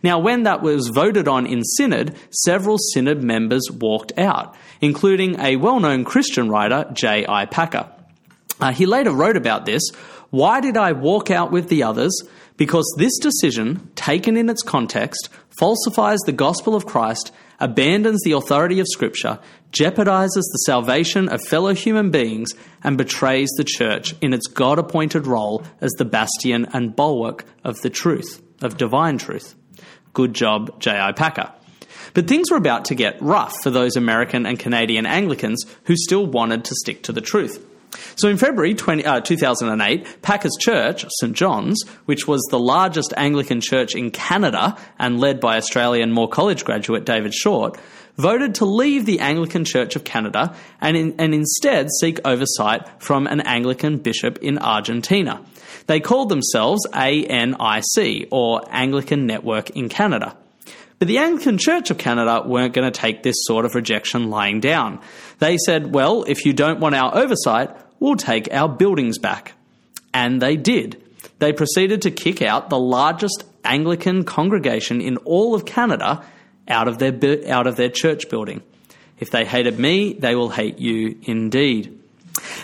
[0.03, 5.57] Now, when that was voted on in Synod, several Synod members walked out, including a
[5.57, 7.47] well known Christian writer, J.I.
[7.47, 7.91] Packer.
[8.61, 9.83] Uh, he later wrote about this
[10.31, 12.23] Why did I walk out with the others?
[12.57, 18.81] Because this decision, taken in its context, falsifies the gospel of Christ, abandons the authority
[18.81, 19.38] of Scripture,
[19.71, 22.51] jeopardizes the salvation of fellow human beings,
[22.85, 27.81] and betrays the church in its God appointed role as the bastion and bulwark of
[27.81, 29.55] the truth, of divine truth.
[30.12, 31.12] Good job, J.I.
[31.12, 31.53] Packer.
[32.15, 36.27] But things were about to get rough for those American and Canadian Anglicans who still
[36.27, 37.65] wanted to stick to the truth.
[38.16, 43.61] So in February 20, uh, 2008, Packer's Church, St John's, which was the largest Anglican
[43.61, 47.78] church in Canada and led by Australian Moore College graduate David Short,
[48.16, 53.26] voted to leave the Anglican Church of Canada and, in, and instead seek oversight from
[53.26, 55.42] an Anglican bishop in Argentina.
[55.87, 60.37] They called themselves ANIC, or Anglican Network in Canada.
[61.03, 64.61] But the Anglican Church of Canada weren't going to take this sort of rejection lying
[64.61, 65.01] down.
[65.41, 69.55] They said, well, if you don't want our oversight, we'll take our buildings back.
[70.15, 71.03] And they did.
[71.41, 76.25] They proceeded to kick out the largest Anglican congregation in all of Canada
[76.69, 77.12] out of their,
[77.51, 78.62] out of their church building.
[79.19, 81.99] If they hated me, they will hate you indeed.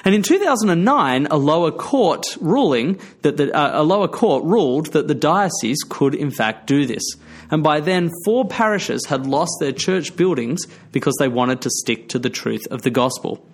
[0.04, 5.08] And in 2009, a lower court ruling that the, uh, a lower court ruled that
[5.08, 7.02] the diocese could in fact do this.
[7.50, 12.08] And by then, four parishes had lost their church buildings because they wanted to stick
[12.10, 13.44] to the truth of the gospel.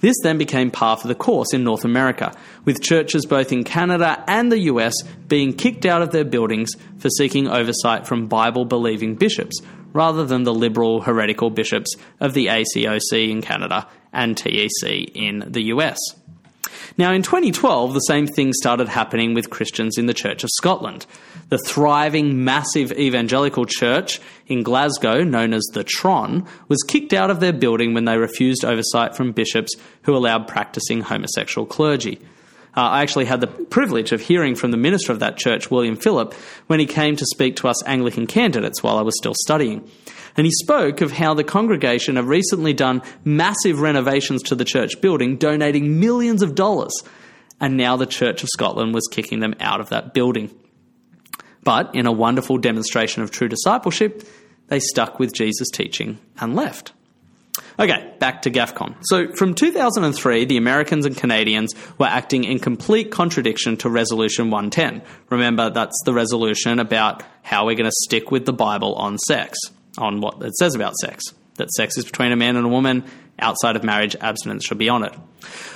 [0.00, 4.22] This then became par for the course in North America, with churches both in Canada
[4.26, 4.94] and the US
[5.28, 9.60] being kicked out of their buildings for seeking oversight from Bible believing bishops,
[9.92, 15.62] rather than the liberal heretical bishops of the ACOC in Canada and TEC in the
[15.64, 15.98] US.
[16.96, 21.06] Now, in 2012, the same thing started happening with Christians in the Church of Scotland.
[21.48, 27.40] The thriving, massive evangelical church in Glasgow, known as the Tron, was kicked out of
[27.40, 32.20] their building when they refused oversight from bishops who allowed practicing homosexual clergy.
[32.76, 35.96] Uh, I actually had the privilege of hearing from the minister of that church, William
[35.96, 36.34] Philip,
[36.66, 39.88] when he came to speak to us Anglican candidates while I was still studying.
[40.36, 45.00] And he spoke of how the congregation have recently done massive renovations to the church
[45.00, 46.92] building, donating millions of dollars.
[47.60, 50.50] And now the Church of Scotland was kicking them out of that building.
[51.64, 54.22] But in a wonderful demonstration of true discipleship,
[54.68, 56.92] they stuck with Jesus' teaching and left.
[57.78, 58.96] Okay, back to GAFCON.
[59.02, 65.02] So, from 2003, the Americans and Canadians were acting in complete contradiction to Resolution 110.
[65.30, 69.58] Remember, that's the resolution about how we're going to stick with the Bible on sex
[69.98, 71.24] on what it says about sex
[71.56, 73.04] that sex is between a man and a woman.
[73.38, 75.12] Outside of marriage, abstinence should be on it.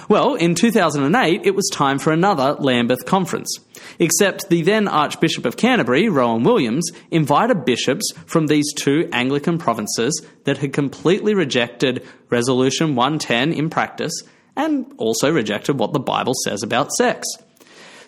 [0.09, 3.53] Well, in 2008, it was time for another Lambeth conference.
[3.99, 10.25] Except the then Archbishop of Canterbury, Rowan Williams, invited bishops from these two Anglican provinces
[10.45, 14.13] that had completely rejected Resolution 110 in practice
[14.57, 17.27] and also rejected what the Bible says about sex.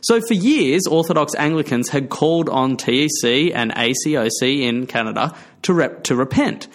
[0.03, 6.05] So, for years, Orthodox Anglicans had called on TEC and ACOC in Canada to, rep-
[6.05, 6.69] to repent.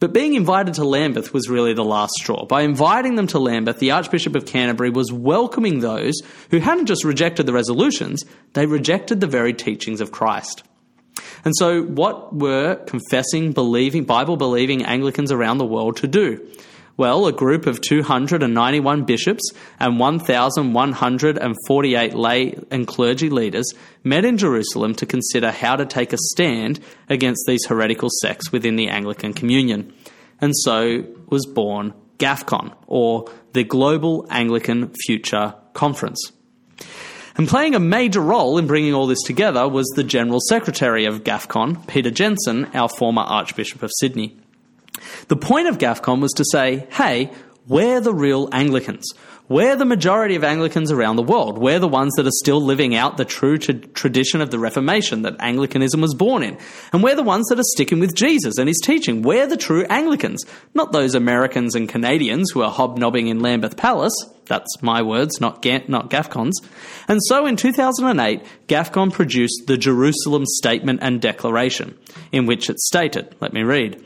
[0.00, 2.44] But being invited to Lambeth was really the last straw.
[2.44, 7.04] By inviting them to Lambeth, the Archbishop of Canterbury was welcoming those who hadn't just
[7.04, 10.64] rejected the resolutions, they rejected the very teachings of Christ.
[11.44, 16.44] And so, what were confessing, believing, Bible believing Anglicans around the world to do?
[16.96, 19.42] Well, a group of 291 bishops
[19.80, 26.18] and 1,148 lay and clergy leaders met in Jerusalem to consider how to take a
[26.18, 26.78] stand
[27.08, 29.92] against these heretical sects within the Anglican Communion.
[30.40, 36.30] And so was born GAFCON, or the Global Anglican Future Conference.
[37.36, 41.24] And playing a major role in bringing all this together was the General Secretary of
[41.24, 44.36] GAFCON, Peter Jensen, our former Archbishop of Sydney.
[45.28, 47.30] The point of GAFCON was to say, hey,
[47.66, 49.06] we're the real Anglicans.
[49.46, 51.58] We're the majority of Anglicans around the world.
[51.58, 55.20] We're the ones that are still living out the true tra- tradition of the Reformation
[55.22, 56.56] that Anglicanism was born in.
[56.94, 59.20] And we're the ones that are sticking with Jesus and his teaching.
[59.20, 64.14] We're the true Anglicans, not those Americans and Canadians who are hobnobbing in Lambeth Palace.
[64.46, 66.62] That's my words, not, Ga- not GAFCON's.
[67.06, 71.98] And so in 2008, GAFCON produced the Jerusalem Statement and Declaration,
[72.32, 74.02] in which it stated, let me read,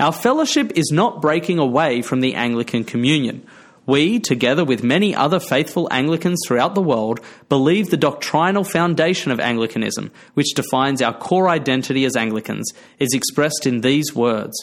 [0.00, 3.46] our fellowship is not breaking away from the Anglican Communion.
[3.84, 9.40] We, together with many other faithful Anglicans throughout the world, believe the doctrinal foundation of
[9.40, 14.54] Anglicanism, which defines our core identity as Anglicans, is expressed in these words.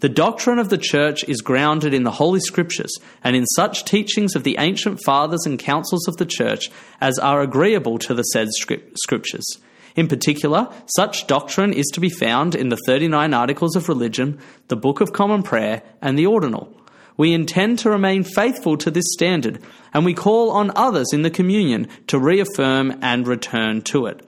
[0.00, 2.92] The doctrine of the Church is grounded in the Holy Scriptures
[3.24, 7.40] and in such teachings of the ancient fathers and councils of the Church as are
[7.40, 9.46] agreeable to the said Scriptures.
[9.94, 14.76] In particular, such doctrine is to be found in the 39 Articles of Religion, the
[14.76, 16.74] Book of Common Prayer, and the Ordinal.
[17.16, 21.30] We intend to remain faithful to this standard, and we call on others in the
[21.30, 24.26] communion to reaffirm and return to it.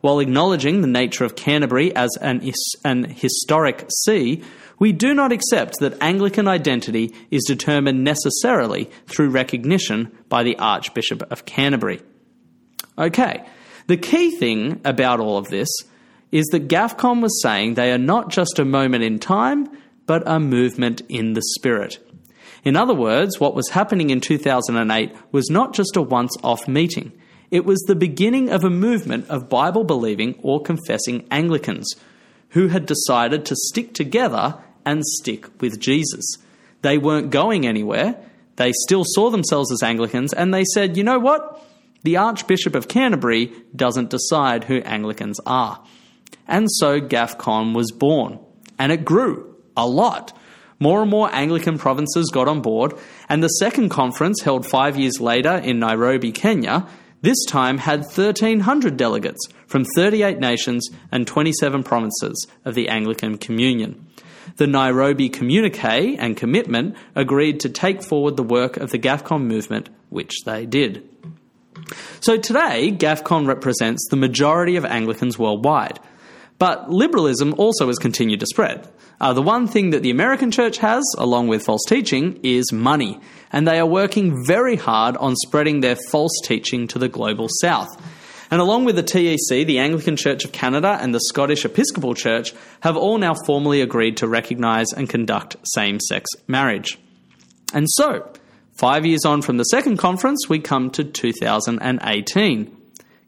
[0.00, 2.52] While acknowledging the nature of Canterbury as an,
[2.84, 4.42] an historic see,
[4.78, 11.22] we do not accept that Anglican identity is determined necessarily through recognition by the Archbishop
[11.30, 12.02] of Canterbury.
[12.98, 13.44] Okay,
[13.86, 15.68] the key thing about all of this
[16.32, 19.68] is that GAFCON was saying they are not just a moment in time,
[20.06, 21.98] but a movement in the spirit.
[22.64, 27.12] In other words, what was happening in 2008 was not just a once off meeting,
[27.50, 31.94] it was the beginning of a movement of Bible believing or confessing Anglicans
[32.50, 36.24] who had decided to stick together and stick with Jesus.
[36.82, 38.16] They weren't going anywhere,
[38.56, 41.63] they still saw themselves as Anglicans, and they said, you know what?
[42.04, 45.82] The Archbishop of Canterbury doesn't decide who Anglicans are.
[46.46, 48.38] And so GAFCON was born,
[48.78, 50.36] and it grew a lot.
[50.78, 52.94] More and more Anglican provinces got on board,
[53.28, 56.86] and the second conference, held five years later in Nairobi, Kenya,
[57.22, 64.06] this time had 1,300 delegates from 38 nations and 27 provinces of the Anglican Communion.
[64.56, 69.88] The Nairobi Communique and Commitment agreed to take forward the work of the GAFCON movement,
[70.10, 71.08] which they did.
[72.20, 76.00] So today, GAFCON represents the majority of Anglicans worldwide.
[76.58, 78.88] But liberalism also has continued to spread.
[79.20, 83.20] Uh, the one thing that the American church has, along with false teaching, is money.
[83.52, 87.88] And they are working very hard on spreading their false teaching to the global south.
[88.50, 92.52] And along with the TEC, the Anglican Church of Canada and the Scottish Episcopal Church
[92.80, 96.98] have all now formally agreed to recognise and conduct same sex marriage.
[97.72, 98.30] And so,
[98.74, 102.76] Five years on from the second conference, we come to 2018.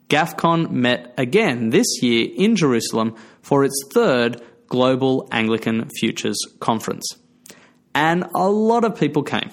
[0.09, 7.07] GAFCON met again this year in Jerusalem for its third Global Anglican Futures Conference.
[7.95, 9.51] And a lot of people came.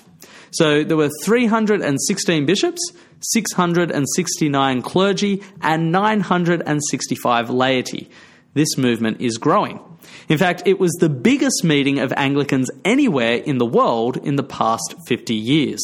[0.49, 2.81] So there were 316 bishops,
[3.19, 8.09] 669 clergy, and 965 laity.
[8.53, 9.79] This movement is growing.
[10.29, 14.43] In fact, it was the biggest meeting of Anglicans anywhere in the world in the
[14.43, 15.81] past 50 years.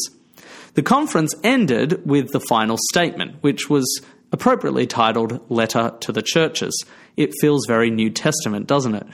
[0.74, 4.02] The conference ended with the final statement, which was
[4.32, 6.84] appropriately titled Letter to the Churches.
[7.16, 9.06] It feels very New Testament, doesn't it?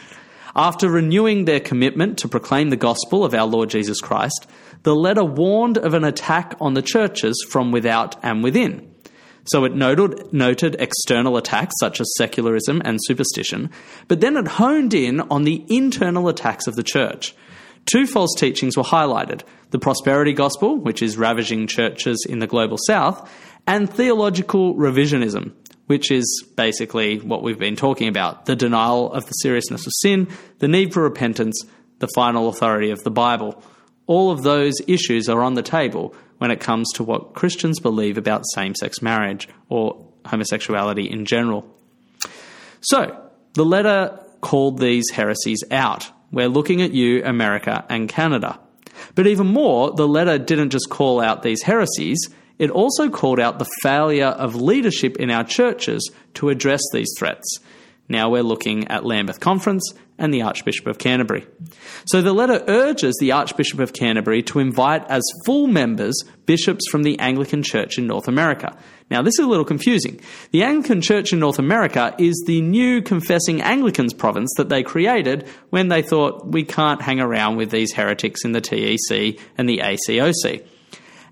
[0.55, 4.47] After renewing their commitment to proclaim the gospel of our Lord Jesus Christ,
[4.83, 8.91] the letter warned of an attack on the churches from without and within.
[9.47, 13.71] So it noted, noted external attacks such as secularism and superstition,
[14.09, 17.35] but then it honed in on the internal attacks of the church.
[17.87, 22.79] Two false teachings were highlighted the prosperity gospel, which is ravaging churches in the global
[22.87, 23.31] south,
[23.67, 25.53] and theological revisionism,
[25.87, 30.29] which is basically what we've been talking about the denial of the seriousness of sin,
[30.59, 31.65] the need for repentance,
[31.99, 33.63] the final authority of the Bible.
[34.07, 38.19] All of those issues are on the table when it comes to what Christians believe
[38.19, 41.67] about same sex marriage or homosexuality in general.
[42.81, 43.21] So,
[43.55, 46.11] the letter called these heresies out.
[46.31, 48.61] We're looking at you, America, and Canada.
[49.15, 52.19] But even more, the letter didn't just call out these heresies,
[52.59, 57.59] it also called out the failure of leadership in our churches to address these threats.
[58.09, 61.47] Now we're looking at Lambeth Conference and the Archbishop of Canterbury.
[62.07, 66.15] So the letter urges the Archbishop of Canterbury to invite as full members
[66.47, 68.77] bishops from the Anglican Church in North America.
[69.11, 70.21] Now, this is a little confusing.
[70.51, 75.47] The Anglican Church in North America is the new confessing Anglicans province that they created
[75.71, 79.79] when they thought we can't hang around with these heretics in the TEC and the
[79.79, 80.67] ACOC.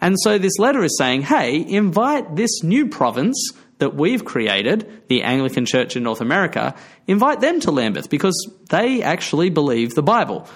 [0.01, 3.37] And so this letter is saying, hey, invite this new province
[3.79, 6.75] that we've created, the Anglican Church in North America,
[7.07, 8.37] invite them to Lambeth because
[8.71, 10.49] they actually believe the Bible.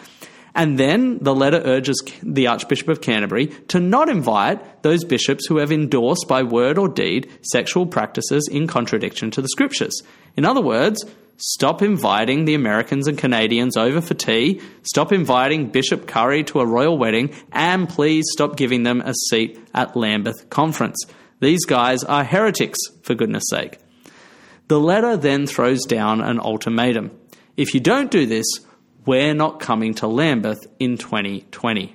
[0.54, 5.58] And then the letter urges the Archbishop of Canterbury to not invite those bishops who
[5.58, 10.02] have endorsed by word or deed sexual practices in contradiction to the scriptures.
[10.36, 11.04] In other words,
[11.36, 16.66] stop inviting the Americans and Canadians over for tea, stop inviting Bishop Curry to a
[16.66, 21.06] royal wedding, and please stop giving them a seat at Lambeth Conference.
[21.40, 23.78] These guys are heretics, for goodness sake.
[24.66, 27.10] The letter then throws down an ultimatum.
[27.56, 28.46] If you don't do this,
[29.06, 31.94] we're not coming to Lambeth in 2020.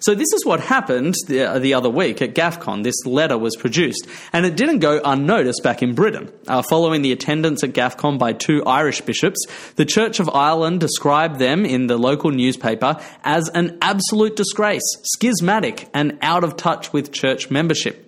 [0.00, 2.84] So this is what happened the, the, other week at GAFCON.
[2.84, 6.30] This letter was produced, and it didn't go unnoticed back in Britain.
[6.46, 9.44] Uh, following the attendance at GAFCON by two Irish bishops,
[9.74, 15.88] the Church of Ireland described them in the local newspaper as an absolute disgrace, schismatic,
[15.92, 18.05] and out of touch with church membership.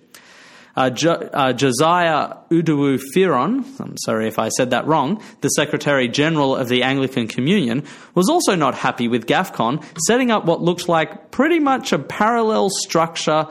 [0.79, 0.89] Uh,
[1.33, 6.69] uh, Josiah Uduwu Firon, I'm sorry if I said that wrong, the Secretary General of
[6.69, 7.83] the Anglican Communion,
[8.15, 12.69] was also not happy with GAFCON, setting up what looked like pretty much a parallel
[12.69, 13.47] structure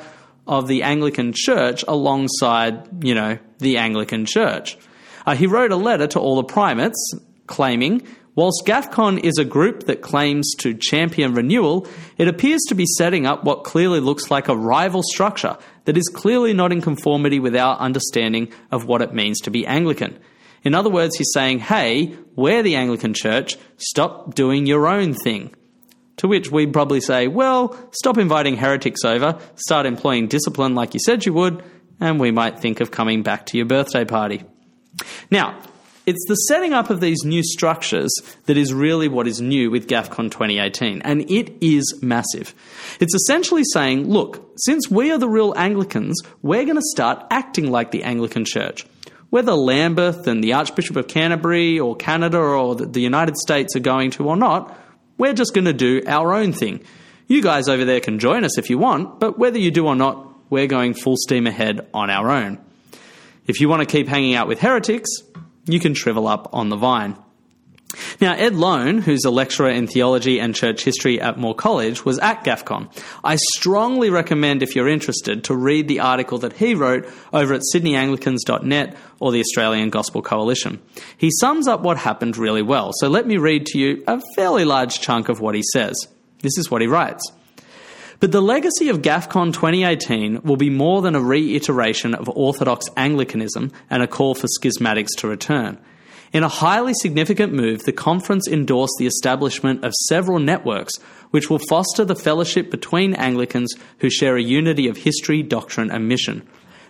[0.47, 4.79] of the Anglican Church alongside, you know, the Anglican Church.
[5.27, 7.13] Uh, he wrote a letter to all the primates
[7.47, 8.07] claiming
[8.39, 11.89] Whilst GAFCON is a group that claims to champion renewal,
[12.19, 16.11] it appears to be setting up what clearly looks like a rival structure that is
[16.13, 20.19] clearly not in conformity with our understanding of what it means to be Anglican.
[20.63, 25.55] In other words, he's saying, hey, we're the Anglican Church, stop doing your own thing.
[26.19, 31.01] To which we'd probably say, well, stop inviting heretics over, start employing discipline like you
[31.01, 31.63] said you would,
[32.01, 34.43] and we might think of coming back to your birthday party.
[35.31, 35.59] Now,
[36.09, 38.11] it's the setting up of these new structures
[38.47, 42.55] that is really what is new with GAFCON 2018, and it is massive.
[42.99, 47.71] It's essentially saying, look, since we are the real Anglicans, we're going to start acting
[47.71, 48.87] like the Anglican Church.
[49.29, 54.11] Whether Lambeth and the Archbishop of Canterbury or Canada or the United States are going
[54.13, 54.81] to or not,
[55.19, 56.81] we're just going to do our own thing.
[57.27, 59.95] You guys over there can join us if you want, but whether you do or
[59.95, 62.65] not, we're going full steam ahead on our own.
[63.49, 65.09] If you want to keep hanging out with heretics,
[65.69, 67.17] you can shrivel up on the vine.
[68.21, 72.19] Now, Ed Loane, who's a lecturer in theology and church history at Moore College, was
[72.19, 72.91] at GAFCON.
[73.25, 77.63] I strongly recommend, if you're interested, to read the article that he wrote over at
[77.75, 80.81] sydneyanglicans.net or the Australian Gospel Coalition.
[81.17, 84.67] He sums up what happened really well, so let me read to you a fairly
[84.67, 86.09] large chunk of what he says.
[86.43, 87.33] This is what he writes.
[88.21, 93.71] But the legacy of GAFCON 2018 will be more than a reiteration of Orthodox Anglicanism
[93.89, 95.79] and a call for schismatics to return.
[96.33, 100.95] In a highly significant move, the conference endorsed the establishment of several networks
[101.31, 106.09] which will foster the fellowship between Anglicans who share a unity of history, doctrine, and
[106.09, 106.47] mission.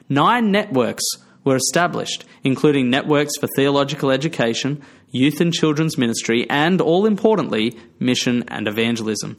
[0.09, 1.05] Nine networks
[1.45, 8.45] were established, including networks for theological education, youth and children's ministry, and, all importantly, mission
[8.49, 9.37] and evangelism.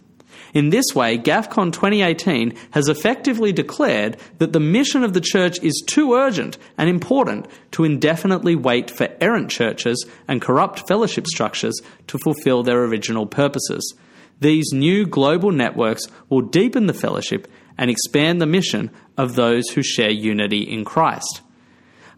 [0.54, 5.84] In this way, GAFCON 2018 has effectively declared that the mission of the church is
[5.86, 12.18] too urgent and important to indefinitely wait for errant churches and corrupt fellowship structures to
[12.20, 13.94] fulfill their original purposes.
[14.40, 17.48] These new global networks will deepen the fellowship
[17.78, 21.42] and expand the mission of those who share unity in Christ.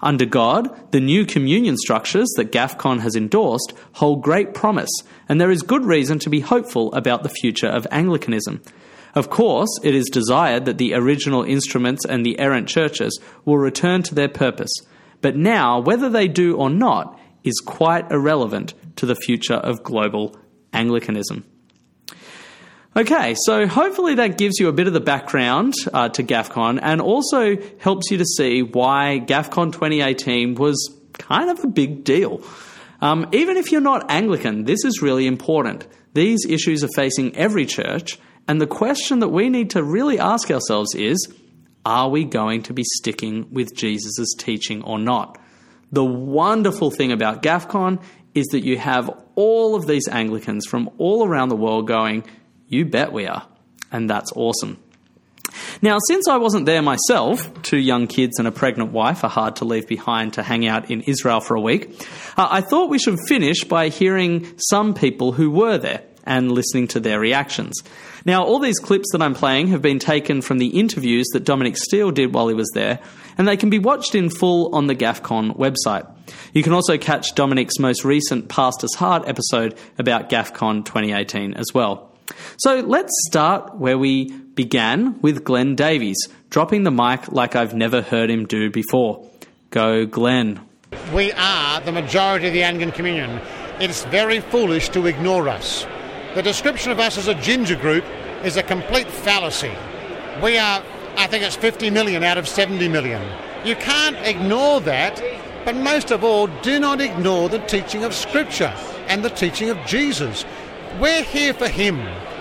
[0.02, 4.90] Under God, the new communion structures that GAFCON has endorsed hold great promise,
[5.30, 8.62] and there is good reason to be hopeful about the future of Anglicanism.
[9.14, 14.04] Of course, it is desired that the original instruments and the errant churches will return
[14.04, 14.72] to their purpose,
[15.22, 20.36] but now, whether they do or not, is quite irrelevant to the future of global
[20.74, 21.44] Anglicanism.
[22.94, 27.00] Okay, so hopefully that gives you a bit of the background uh, to GAFCON and
[27.00, 32.44] also helps you to see why GAFCON 2018 was kind of a big deal.
[33.00, 35.88] Um, even if you're not Anglican, this is really important.
[36.16, 40.52] These issues are facing every church, and the question that we need to really ask
[40.52, 41.34] ourselves is
[41.86, 45.40] are we going to be sticking with Jesus' teaching or not?
[45.94, 48.02] The wonderful thing about GAFCON
[48.36, 52.26] is that you have all of these Anglicans from all around the world going,
[52.72, 53.46] you bet we are.
[53.92, 54.80] And that's awesome.
[55.82, 59.58] Now, since I wasn't there myself, two young kids and a pregnant wife are hard
[59.58, 61.92] to leave behind to hang out in Israel for a week,
[62.38, 66.88] uh, I thought we should finish by hearing some people who were there and listening
[66.90, 67.76] to their reactions.
[68.26, 71.76] Now, all these clips that I'm playing have been taken from the interviews that Dominic
[71.76, 73.00] Steele did while he was there,
[73.38, 76.08] and they can be watched in full on the GAFCON website.
[76.54, 82.11] You can also catch Dominic's most recent Pastor's Heart episode about GAFCON 2018 as well.
[82.58, 86.18] So let's start where we began with Glenn Davies,
[86.50, 89.28] dropping the mic like I've never heard him do before.
[89.70, 90.60] Go, Glenn.
[91.14, 93.40] We are the majority of the Anglican Communion.
[93.80, 95.86] It's very foolish to ignore us.
[96.36, 98.04] The description of us as a ginger group
[98.44, 99.72] is a complete fallacy.
[100.44, 100.84] We are,
[101.16, 103.22] I think it's 50 million out of 70 million.
[103.66, 105.22] You can't ignore that,
[105.66, 108.74] but most of all, do not ignore the teaching of Scripture
[109.08, 110.46] and the teaching of Jesus.
[111.00, 111.98] We're here for Him.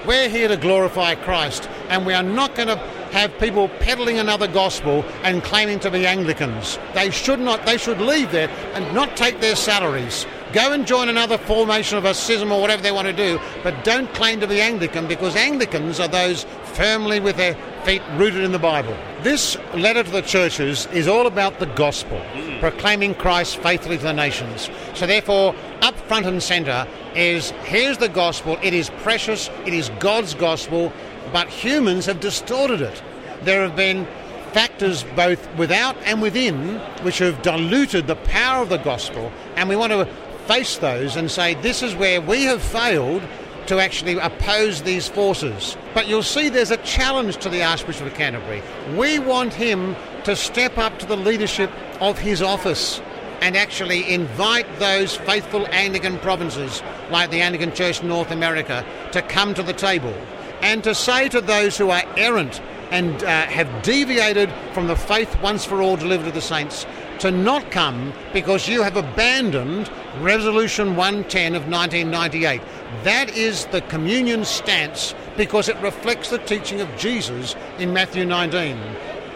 [0.06, 2.76] We're here to glorify Christ, and we are not going to
[3.12, 6.78] have people peddling another gospel and claiming to be Anglicans.
[6.94, 7.64] They should not.
[7.66, 10.26] They should leave there and not take their salaries.
[10.52, 13.84] Go and join another formation of a schism or whatever they want to do, but
[13.84, 18.50] don't claim to be Anglican because Anglicans are those firmly with their feet rooted in
[18.50, 18.96] the Bible.
[19.22, 22.58] This letter to the churches is all about the gospel, mm.
[22.58, 24.70] proclaiming Christ faithfully to the nations.
[24.94, 29.90] So, therefore, up front and centre is here's the gospel, it is precious, it is
[30.00, 30.92] God's gospel,
[31.32, 33.00] but humans have distorted it.
[33.42, 34.08] There have been
[34.50, 39.76] factors both without and within which have diluted the power of the gospel, and we
[39.76, 40.04] want to
[40.48, 43.22] face those and say this is where we have failed
[43.66, 45.76] to actually oppose these forces.
[45.94, 48.62] But you'll see there's a challenge to the Archbishop of Canterbury.
[48.96, 49.94] We want him
[50.24, 53.00] to step up to the leadership of his office
[53.40, 59.22] and actually invite those faithful Anglican provinces, like the Anglican Church in North America, to
[59.22, 60.14] come to the table
[60.62, 62.60] and to say to those who are errant
[62.90, 66.86] and uh, have deviated from the faith once for all delivered to the saints
[67.20, 72.60] to not come because you have abandoned Resolution 110 of 1998.
[73.04, 78.76] That is the communion stance because it reflects the teaching of Jesus in Matthew 19.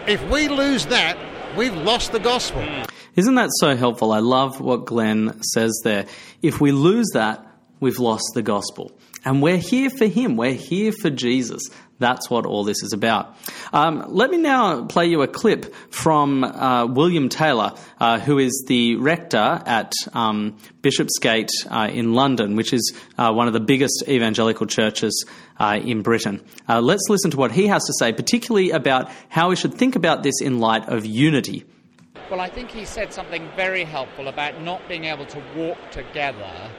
[0.07, 1.17] If we lose that,
[1.55, 2.63] we've lost the gospel.
[3.15, 4.11] Isn't that so helpful?
[4.11, 6.05] I love what Glenn says there.
[6.41, 7.45] If we lose that,
[7.79, 8.91] we've lost the gospel.
[9.23, 10.35] And we're here for Him.
[10.35, 11.61] We're here for Jesus.
[11.97, 13.37] That's what all this is about.
[13.71, 18.65] Um, let me now play you a clip from uh, William Taylor, uh, who is
[18.67, 24.03] the rector at um, Bishopsgate uh, in London, which is uh, one of the biggest
[24.09, 25.25] evangelical churches
[25.57, 26.43] uh, in Britain.
[26.67, 29.95] Uh, let's listen to what he has to say, particularly about how we should think
[29.95, 31.63] about this in light of unity.
[32.29, 36.71] Well, I think he said something very helpful about not being able to walk together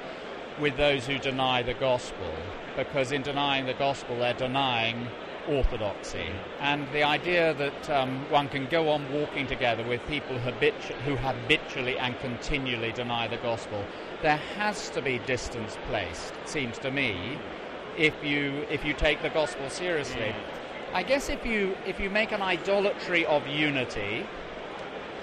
[0.61, 2.33] with those who deny the gospel
[2.77, 5.07] because in denying the gospel, they're denying
[5.49, 6.27] orthodoxy.
[6.61, 11.15] And the idea that um, one can go on walking together with people habitu- who
[11.15, 13.85] habitually and continually deny the gospel,
[14.23, 17.39] there has to be distance placed, it seems to me,
[17.97, 20.35] if you, if you take the gospel seriously.
[20.93, 24.27] I guess if you, if you make an idolatry of unity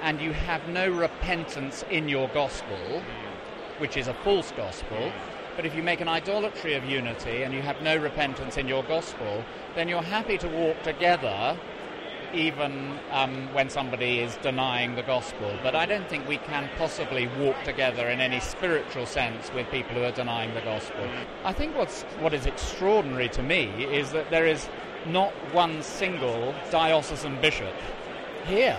[0.03, 3.01] and you have no repentance in your gospel,
[3.77, 5.11] which is a false gospel.
[5.55, 8.83] But if you make an idolatry of unity and you have no repentance in your
[8.83, 9.45] gospel,
[9.75, 11.57] then you're happy to walk together
[12.33, 15.57] even um, when somebody is denying the gospel.
[15.63, 19.95] But I don't think we can possibly walk together in any spiritual sense with people
[19.95, 21.07] who are denying the gospel.
[21.45, 24.67] I think what's, what is extraordinary to me is that there is
[25.05, 27.73] not one single diocesan bishop
[28.47, 28.77] here.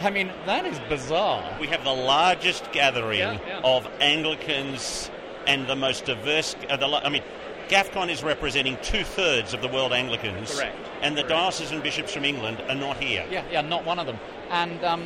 [0.00, 1.56] I mean, that is bizarre.
[1.60, 3.60] We have the largest gathering Yeah, yeah.
[3.62, 5.10] of Anglicans
[5.46, 6.56] and the most diverse.
[6.68, 7.22] Uh, the, I mean,
[7.68, 10.54] GAFCON is representing two thirds of the world Anglicans.
[10.54, 10.76] Correct.
[11.02, 13.24] And the diocesan bishops from England are not here.
[13.30, 14.18] Yeah, yeah, not one of them.
[14.50, 15.02] And um,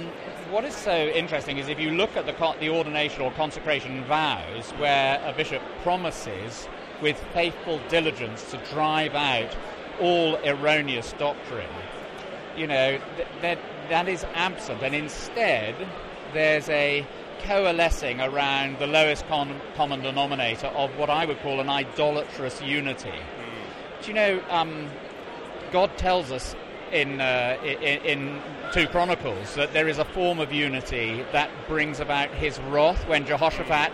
[0.50, 4.04] what is so interesting is if you look at the, co- the ordination or consecration
[4.04, 6.68] vows, where a bishop promises
[7.02, 9.54] with faithful diligence to drive out
[10.00, 11.70] all erroneous doctrine,
[12.56, 13.58] you know, th- that,
[13.88, 14.82] that is absent.
[14.82, 15.74] And instead,
[16.32, 17.06] there's a
[17.40, 23.12] coalescing around the lowest con- common denominator of what I would call an idolatrous unity.
[24.02, 24.88] Do you know, um,
[25.72, 26.54] God tells us
[26.92, 32.00] in, uh, in, in 2 Chronicles that there is a form of unity that brings
[32.00, 33.92] about his wrath when Jehoshaphat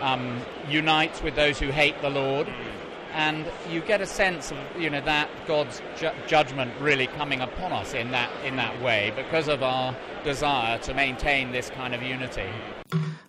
[0.00, 2.48] um, unites with those who hate the Lord.
[3.14, 7.72] And you get a sense of you know that God's ju- judgment really coming upon
[7.72, 12.02] us in that in that way because of our desire to maintain this kind of
[12.02, 12.48] unity.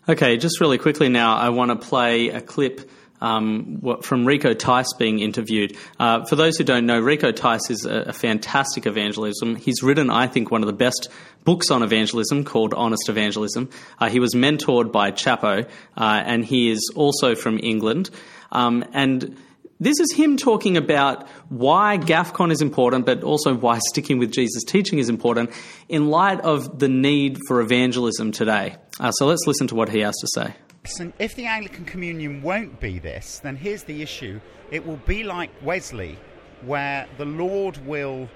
[0.10, 2.90] Okay, just really quickly now, I want to play a clip
[3.22, 5.78] um, from Rico Tice being interviewed.
[6.00, 9.56] Uh, for those who don't know, Rico Tice is a, a fantastic evangelism.
[9.56, 11.10] He's written, I think, one of the best
[11.44, 13.70] books on evangelism called Honest Evangelism.
[14.00, 15.66] Uh, he was mentored by Chappo,
[15.98, 18.10] uh, and he is also from England.
[18.52, 19.38] Um, and
[19.80, 24.64] this is him talking about why GAFCON is important, but also why sticking with Jesus'
[24.64, 25.52] teaching is important
[25.90, 28.78] in light of the need for evangelism today.
[29.00, 30.56] Uh, so let's listen to what he has to say.
[31.20, 34.40] If the Anglican Communion won't be this, then here's the issue.
[34.72, 36.18] It will be like Wesley,
[36.62, 38.30] where the Lord will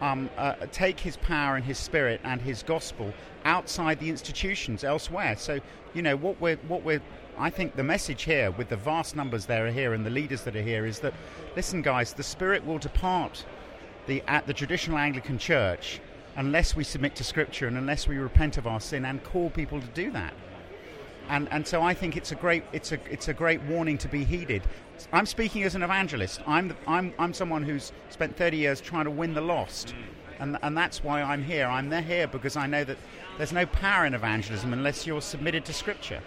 [0.00, 3.12] um, uh, take his power and his spirit and his gospel
[3.44, 5.36] outside the institutions elsewhere.
[5.36, 5.60] So,
[5.94, 7.02] you know, what we're, what we're,
[7.38, 10.42] I think the message here, with the vast numbers that are here and the leaders
[10.42, 11.14] that are here, is that,
[11.54, 13.44] listen, guys, the spirit will depart
[14.06, 16.00] the, at the traditional Anglican Church
[16.36, 19.80] unless we submit to Scripture and unless we repent of our sin and call people
[19.80, 20.34] to do that
[21.28, 24.08] and and so I think it's a great it's a it's a great warning to
[24.08, 24.62] be heeded.
[25.12, 26.40] I'm speaking as an evangelist.
[26.46, 29.94] I'm the, I'm I'm someone who's spent 30 years trying to win the lost,
[30.38, 31.66] and and that's why I'm here.
[31.66, 32.98] I'm there here because I know that
[33.38, 36.20] there's no power in evangelism unless you're submitted to Scripture.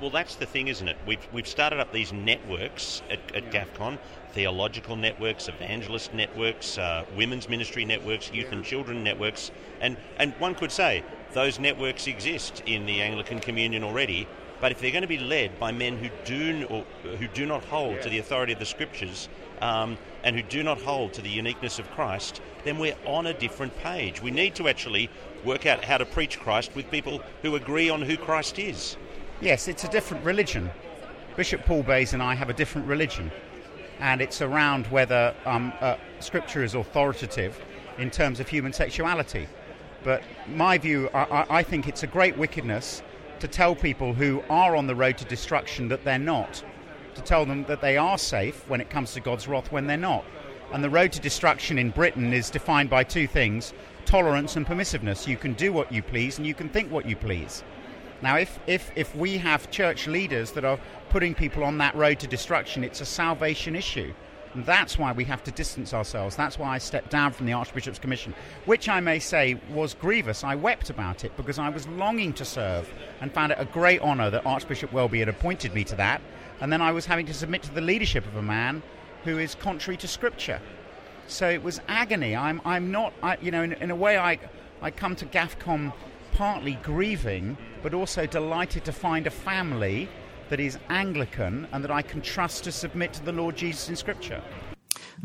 [0.00, 0.96] Well, that's the thing, isn't it?
[1.06, 3.98] We've, we've started up these networks at, at GAFCON
[4.32, 9.50] theological networks, evangelist networks, uh, women's ministry networks, youth and children networks.
[9.80, 14.26] And, and one could say those networks exist in the Anglican Communion already.
[14.60, 16.84] But if they're going to be led by men who do, or,
[17.16, 19.28] who do not hold to the authority of the Scriptures
[19.60, 23.34] um, and who do not hold to the uniqueness of Christ, then we're on a
[23.34, 24.22] different page.
[24.22, 25.10] We need to actually
[25.44, 28.96] work out how to preach Christ with people who agree on who Christ is.
[29.42, 30.70] Yes, it's a different religion.
[31.34, 33.32] Bishop Paul Bayes and I have a different religion,
[33.98, 37.60] and it's around whether um, uh, Scripture is authoritative
[37.98, 39.48] in terms of human sexuality.
[40.04, 43.02] But my view, I, I- I think it's a great wickedness
[43.40, 46.62] to tell people who are on the road to destruction that they're not,
[47.16, 49.96] to tell them that they are safe when it comes to God's wrath when they're
[49.96, 50.24] not.
[50.72, 53.74] And the road to destruction in Britain is defined by two things
[54.04, 55.26] tolerance and permissiveness.
[55.26, 57.64] You can do what you please and you can think what you please.
[58.22, 60.78] Now, if, if, if we have church leaders that are
[61.10, 64.14] putting people on that road to destruction, it's a salvation issue.
[64.54, 66.36] And that's why we have to distance ourselves.
[66.36, 68.34] That's why I stepped down from the Archbishop's Commission,
[68.66, 70.44] which I may say was grievous.
[70.44, 72.88] I wept about it because I was longing to serve
[73.20, 76.20] and found it a great honour that Archbishop Welby had appointed me to that.
[76.60, 78.82] And then I was having to submit to the leadership of a man
[79.24, 80.60] who is contrary to Scripture.
[81.26, 82.36] So it was agony.
[82.36, 84.38] I'm, I'm not, I, you know, in, in a way, I,
[84.82, 85.92] I come to GAFCON
[86.32, 90.08] partly grieving, but also delighted to find a family
[90.48, 93.96] that is Anglican and that I can trust to submit to the Lord Jesus in
[93.96, 94.42] Scripture.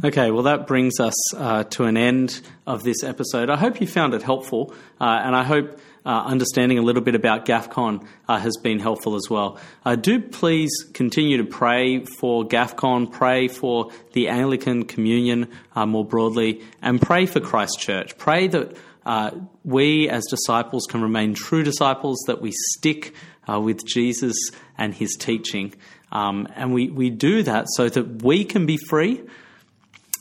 [0.04, 3.50] Okay, well, that brings us uh, to an end of this episode.
[3.50, 7.16] I hope you found it helpful, uh, and I hope uh, understanding a little bit
[7.16, 9.60] about GAFCON uh, has been helpful as well.
[9.84, 16.06] Uh, do please continue to pray for GAFCON, pray for the Anglican Communion uh, more
[16.06, 18.18] broadly, and pray for Christ Church.
[18.18, 18.78] Pray that
[19.08, 19.32] uh,
[19.64, 23.16] we as disciples can remain true disciples, that we stick
[23.50, 24.36] uh, with Jesus
[24.78, 25.74] and his teaching.
[26.12, 29.22] Um, and we, we do that so that we can be free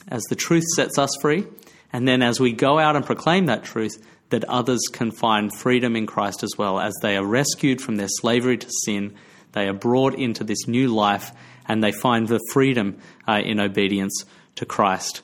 [0.09, 1.47] as the truth sets us free,
[1.93, 5.97] and then as we go out and proclaim that truth, that others can find freedom
[5.97, 9.15] in Christ as well, as they are rescued from their slavery to sin,
[9.53, 11.33] they are brought into this new life
[11.67, 14.25] and they find the freedom uh, in obedience
[14.57, 15.23] to Christ.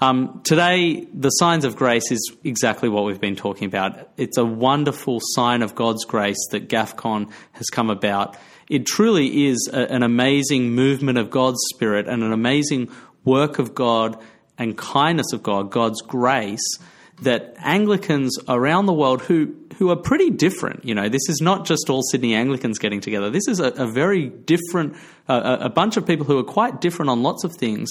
[0.00, 4.10] Um, today, the signs of grace is exactly what we've been talking about.
[4.16, 8.36] It's a wonderful sign of God's grace that GAFCON has come about.
[8.68, 12.90] It truly is a, an amazing movement of God's Spirit and an amazing
[13.24, 14.16] work of God
[14.56, 16.78] and kindness of God, God's grace,
[17.22, 21.66] that Anglicans around the world who, who are pretty different, you know, this is not
[21.66, 23.30] just all Sydney Anglicans getting together.
[23.30, 24.96] This is a, a very different,
[25.28, 27.90] uh, a bunch of people who are quite different on lots of things,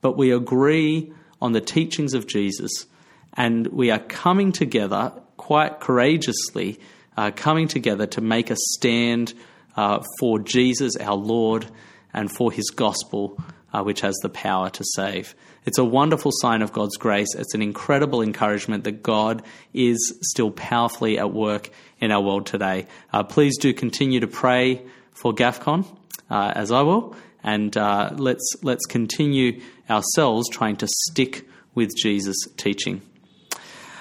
[0.00, 2.86] but we agree on the teachings of Jesus
[3.34, 6.78] and we are coming together quite courageously,
[7.16, 9.32] uh, coming together to make a stand
[9.76, 11.66] uh, for Jesus, our Lord,
[12.12, 13.40] and for his gospel,
[13.72, 15.36] uh, which has the power to save.
[15.64, 17.34] It's a wonderful sign of God's grace.
[17.34, 21.70] It's an incredible encouragement that God is still powerfully at work
[22.00, 22.86] in our world today.
[23.12, 24.82] Uh, please do continue to pray
[25.12, 25.86] for GAFCON,
[26.30, 27.14] uh, as I will,
[27.44, 29.60] and uh, let's let's continue
[29.90, 33.02] ourselves trying to stick with Jesus' teaching.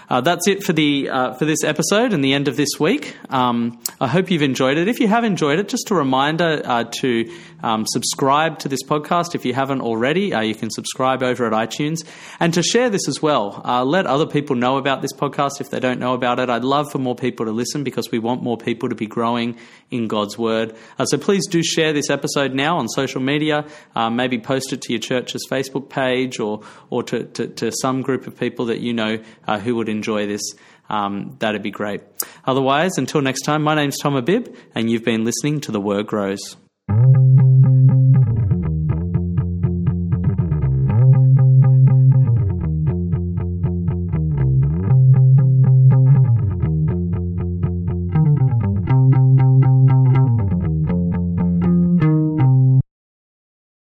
[0.09, 3.17] Uh, that's it for the uh, for this episode and the end of this week.
[3.29, 4.87] Um, I hope you've enjoyed it.
[4.87, 7.29] If you have enjoyed it, just a reminder uh, to
[7.63, 10.33] um, subscribe to this podcast if you haven't already.
[10.33, 12.05] Uh, you can subscribe over at iTunes
[12.39, 13.61] and to share this as well.
[13.65, 16.49] Uh, let other people know about this podcast if they don't know about it.
[16.49, 19.57] I'd love for more people to listen because we want more people to be growing
[19.89, 20.75] in God's Word.
[20.99, 23.65] Uh, so please do share this episode now on social media.
[23.95, 28.01] Uh, maybe post it to your church's Facebook page or or to, to, to some
[28.01, 30.41] group of people that you know uh, who would enjoy this.
[30.89, 32.01] Um, that'd be great.
[32.45, 36.07] Otherwise, until next time, my name's Tom Abib, and you've been listening to The Word
[36.07, 36.55] Grows.
[36.87, 37.56] Thank you.